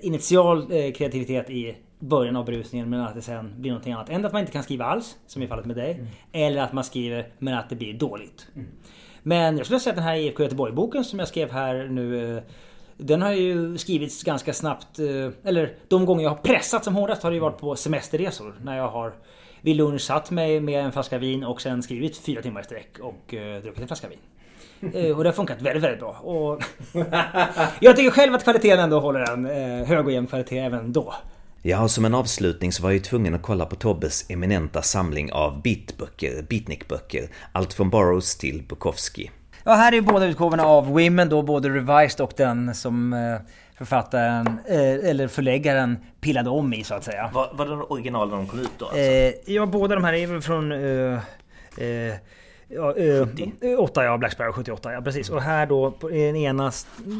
[0.02, 4.10] initial kreativitet i början av berusningen men att det sen blir någonting annat.
[4.10, 5.92] Ändå att man inte kan skriva alls, som i fallet med dig.
[5.92, 6.06] Mm.
[6.32, 8.48] Eller att man skriver men att det blir dåligt.
[8.54, 8.68] Mm.
[9.22, 12.42] Men jag skulle säga att den här IFK Göteborg-boken som jag skrev här nu
[13.02, 14.98] den har ju skrivits ganska snabbt.
[14.98, 18.54] Eh, eller de gånger jag har pressat som hårdast har det ju varit på semesterresor.
[18.62, 19.14] När jag har
[19.60, 22.98] vid lunch satt mig med en flaska vin och sen skrivit fyra timmar i sträck
[23.00, 24.18] och eh, druckit en flaska vin.
[24.94, 26.10] Eh, och det har funkat väldigt, väldigt bra.
[26.10, 26.62] Och
[27.80, 29.46] jag tycker själv att kvaliteten ändå håller en
[29.86, 31.14] hög och jämn kvalitet även då.
[31.62, 34.82] Ja, och som en avslutning så var jag ju tvungen att kolla på Tobbes eminenta
[34.82, 37.30] samling av bitböcker, beatnikböcker.
[37.52, 39.30] Allt från Burroughs till Bukowski.
[39.64, 43.14] Ja, här är båda utgåvorna av Women då, både Revised och den som
[43.80, 47.30] författaren, eh, eller förläggaren, pillade om i så att säga.
[47.34, 48.84] Var, var det original när de kom ut då?
[48.84, 49.00] Alltså?
[49.00, 50.72] Eh, ja, båda de här är väl från...
[50.72, 51.18] Eh,
[51.76, 52.14] eh
[52.72, 53.26] Ja, eh,
[53.78, 55.30] 8 ja, Black Sparrow 78 ja precis.
[55.30, 56.72] Och här då den ena...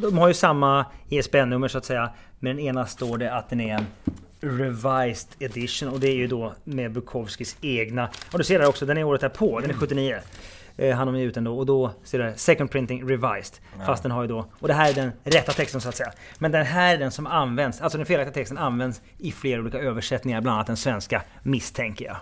[0.03, 2.11] De har ju samma ISBN-nummer så att säga.
[2.39, 3.87] Men den ena står det att den är en
[4.41, 8.09] Revised Edition och det är ju då med Bukowskis egna...
[8.33, 10.17] Och du ser där också, den är året på, den är 79
[10.81, 13.65] eh, han har ut den då och då ser det Second Printing Revised.
[13.79, 13.85] Ja.
[13.87, 16.13] Fast den har ju då, och det här är den rätta texten så att säga.
[16.39, 19.79] Men den här är den som används, alltså den felaktiga texten används i flera olika
[19.79, 22.17] översättningar, bland annat den svenska misstänker jag.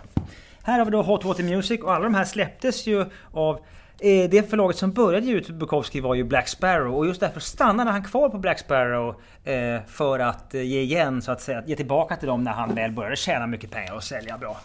[0.63, 3.55] Här har vi då Hot Water Music och alla de här släpptes ju av
[3.99, 7.39] eh, det förlaget som började ge ut Bukowski var ju Black Sparrow och just därför
[7.39, 11.63] stannade han kvar på Black Sparrow eh, för att eh, ge igen så att säga,
[11.65, 14.57] ge tillbaka till dem när han väl började tjäna mycket pengar och sälja bra.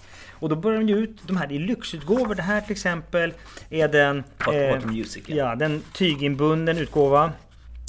[0.45, 2.34] Och då började de ge ut de här i lyxutgåvor.
[2.34, 3.32] Det här till exempel
[3.70, 4.24] är den...
[4.38, 5.36] Water Music, ja.
[5.36, 5.55] ja.
[5.55, 7.32] den tyginbunden utgåva.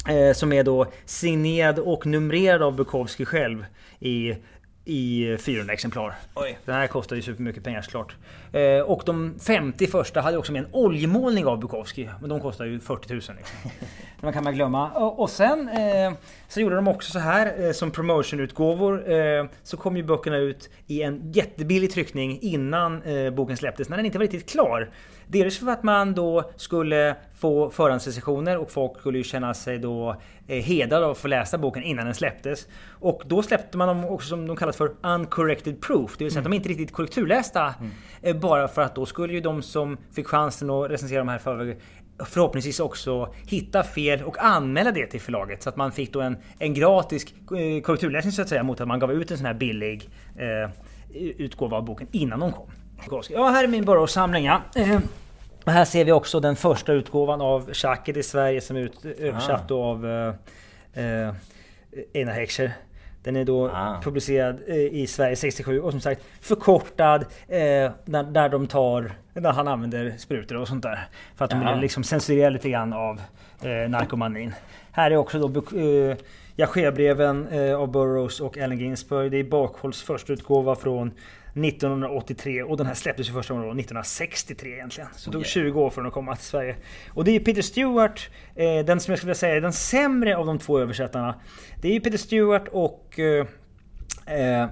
[0.08, 3.64] Eh, som är då signerad och numrerad av Bukowski själv
[4.00, 4.34] i
[4.84, 6.14] i 400 exemplar.
[6.34, 6.58] Oj.
[6.64, 8.16] Den här kostar ju supermycket pengar såklart.
[8.52, 12.10] Eh, och de 50 första hade också med en oljemålning av Bukowski.
[12.20, 13.16] Men de kostar ju 40 000.
[13.18, 13.36] Liksom.
[14.20, 14.90] Man kan man glömma.
[14.90, 16.12] Och, och sen eh,
[16.48, 19.10] så gjorde de också så här eh, som promotionutgåvor.
[19.12, 23.88] Eh, så kom ju böckerna ut i en jättebillig tryckning innan eh, boken släpptes.
[23.88, 24.90] När den inte var riktigt klar.
[25.26, 30.16] Dels för att man då skulle få förhandsrecensioner och folk skulle ju känna sig då
[30.46, 32.68] eh, hedrade av att få läsa boken innan den släpptes.
[32.90, 36.16] Och då släppte man dem också som de kallas för uncorrected proof.
[36.18, 36.46] Det vill säga mm.
[36.46, 37.74] att de inte riktigt korrekturlästa.
[37.80, 37.92] Mm.
[38.22, 41.38] Eh, bara för att då skulle ju de som fick chansen att recensera de här
[41.38, 41.76] förväg
[42.24, 45.62] förhoppningsvis också hitta fel och anmäla det till förlaget.
[45.62, 48.88] Så att man fick då en, en gratis eh, korrekturläsning så att säga mot att
[48.88, 50.70] man gav ut en sån här billig eh,
[51.14, 52.70] utgåva av boken innan de kom.
[53.28, 54.44] Ja, här är min Burroughs-samling.
[54.44, 54.62] Ja.
[54.74, 54.98] Eh,
[55.66, 59.70] här ser vi också den första utgåvan av Schacket i Sverige som är ut, översatt
[59.70, 59.74] ah.
[59.74, 60.34] av eh,
[61.04, 61.34] eh,
[62.14, 62.72] Einar Heckscher.
[63.22, 64.00] Den är då ah.
[64.02, 69.52] publicerad eh, i Sverige 67 och som sagt förkortad eh, där, där de tar där
[69.52, 71.08] han använder sprutor och sånt där.
[71.36, 73.20] För att de vill liksom censurera lite grann av
[73.62, 74.52] eh, narkomanin.
[74.92, 76.16] Här är också då eh,
[76.56, 79.30] Jaché-breven eh, av Burroughs och Allen Ginsberg.
[79.30, 81.12] Det är Bakhålls första utgåva från
[81.64, 85.08] 1983 och den här släpptes ju första gången 1963 egentligen.
[85.16, 86.76] Så det tog 20 år för den att komma till Sverige.
[87.08, 90.36] Och det är Peter Stewart, eh, den som jag skulle vilja säga är den sämre
[90.36, 91.34] av de två översättarna.
[91.82, 93.46] Det är Peter Stewart och eh,
[94.26, 94.68] eh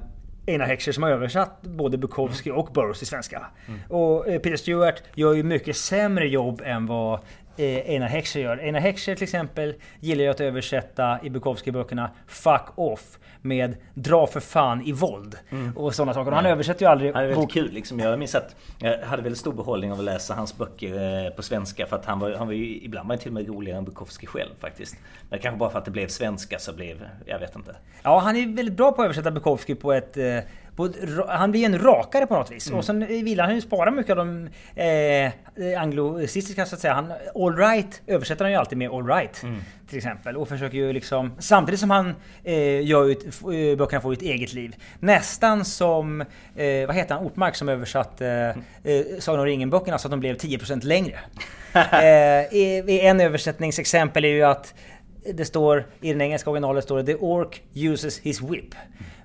[0.46, 3.46] Einar Heckscher som har översatt både Bukowski och Burroughs till svenska.
[3.66, 3.80] Mm.
[3.88, 7.20] Och eh, Peter Stewart gör ju mycket sämre jobb än vad
[7.56, 8.56] eh, Einar Heckscher gör.
[8.56, 14.40] Einar Heckscher till exempel gillar ju att översätta i Bukowski-böckerna 'fuck off' med dra för
[14.40, 15.38] fan i våld.
[15.50, 15.76] Mm.
[15.76, 16.30] Och sådana saker.
[16.30, 17.14] Och han översätter ju aldrig...
[17.14, 17.98] Han är väldigt kul liksom.
[18.00, 21.42] Jag minns att jag hade väldigt stor behållning av att läsa hans böcker eh, på
[21.42, 21.86] svenska.
[21.86, 24.26] För att han var, han var ju ibland var till och med roligare än Bukowski
[24.26, 24.96] själv faktiskt.
[25.30, 27.08] Men kanske bara för att det blev svenska så blev...
[27.26, 27.76] Jag vet inte.
[28.02, 30.38] Ja, han är väldigt bra på att översätta Bukowski på ett eh,
[31.28, 32.66] han blir en rakare på något vis.
[32.66, 32.78] Mm.
[32.78, 34.48] Och sen vill han ju spara mycket av de
[34.82, 36.94] eh, anglosistiska så att säga.
[36.94, 39.42] Han, all right översätter han ju alltid med all right.
[39.42, 39.60] Mm.
[39.88, 40.36] Till exempel.
[40.36, 41.32] Och försöker ju liksom...
[41.38, 42.14] Samtidigt som han
[42.44, 44.76] eh, gör ut, eh, böckerna får ett eget liv.
[45.00, 46.20] Nästan som...
[46.56, 47.24] Eh, vad heter han?
[47.24, 51.18] Ortmark som översatte eh, eh, Sagan om ringen-böckerna så att de blev 10% längre.
[51.74, 54.74] eh, en översättningsexempel är ju att
[55.32, 58.74] det står i den engelska originalet står det The Ork uses his whip.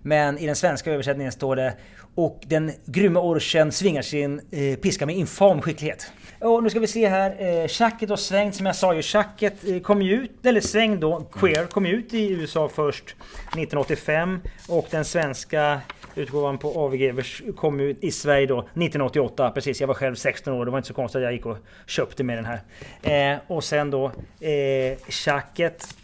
[0.02, 1.74] Men i den svenska översättningen står det
[2.16, 6.12] och den grymma orchen svingar sin eh, piska med infam skicklighet.
[6.39, 7.62] Och nu ska vi se här.
[7.62, 9.02] Eh, Shacket och Svängd som jag sa ju.
[9.02, 13.06] Shacket eh, kom ju ut, eller sväng då, Queer kom ju ut i USA först
[13.06, 14.41] 1985.
[14.68, 15.82] Och den svenska
[16.20, 17.24] utgåvan på AVG
[17.55, 19.51] kom ut i Sverige då 1988.
[19.51, 20.65] Precis, jag var själv 16 år.
[20.65, 21.57] Det var inte så konstigt att jag gick och
[21.88, 23.34] köpte med den här.
[23.34, 24.05] Eh, och sen då
[24.39, 25.95] eh, Shacket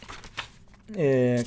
[0.95, 1.43] eh,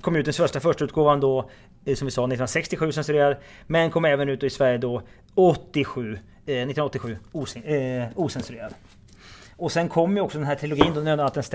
[0.00, 1.50] kom ut den första första utgåvan då
[1.84, 3.36] eh, som vi sa 1967 censurerad.
[3.66, 5.02] Men kom även ut i Sverige då
[5.34, 8.74] 87, eh, 1987 osen, eh, ocensurerad.
[9.62, 11.50] Och sen kom ju också den här trilogin då Nödnattens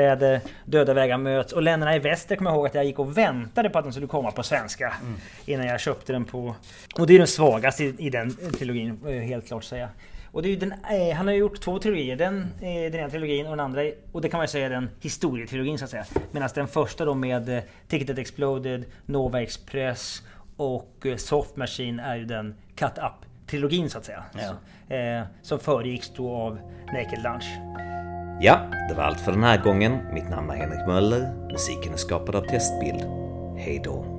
[0.65, 3.69] Döda vägar möts och Länderna i väster kommer jag ihåg att jag gick och väntade
[3.69, 4.93] på att den skulle komma på svenska.
[5.01, 5.15] Mm.
[5.45, 6.55] Innan jag köpte den på...
[6.95, 9.89] Och det är den svagaste i, i den trilogin, helt klart säga.
[10.31, 12.15] Och det är den, eh, han har gjort två trilogier.
[12.15, 13.81] Den, eh, den ena trilogin och den andra,
[14.11, 16.05] och det kan man säga är den historietrilogin så att säga.
[16.31, 20.21] Medan den första då med eh, Ticketed Exploded, Nova Express
[20.57, 24.23] och eh, Soft Machine är ju den Cut Up-trilogin så att säga.
[24.33, 24.39] Ja.
[24.39, 26.59] Så, eh, som föregicks då av
[26.93, 27.45] Naked Lunch.
[28.39, 28.59] Ja,
[28.89, 29.97] det var allt för den här gången.
[30.13, 31.33] Mitt namn är Henrik Möller.
[31.51, 33.01] Musiken är skapad av Testbild.
[33.57, 34.16] Hej då.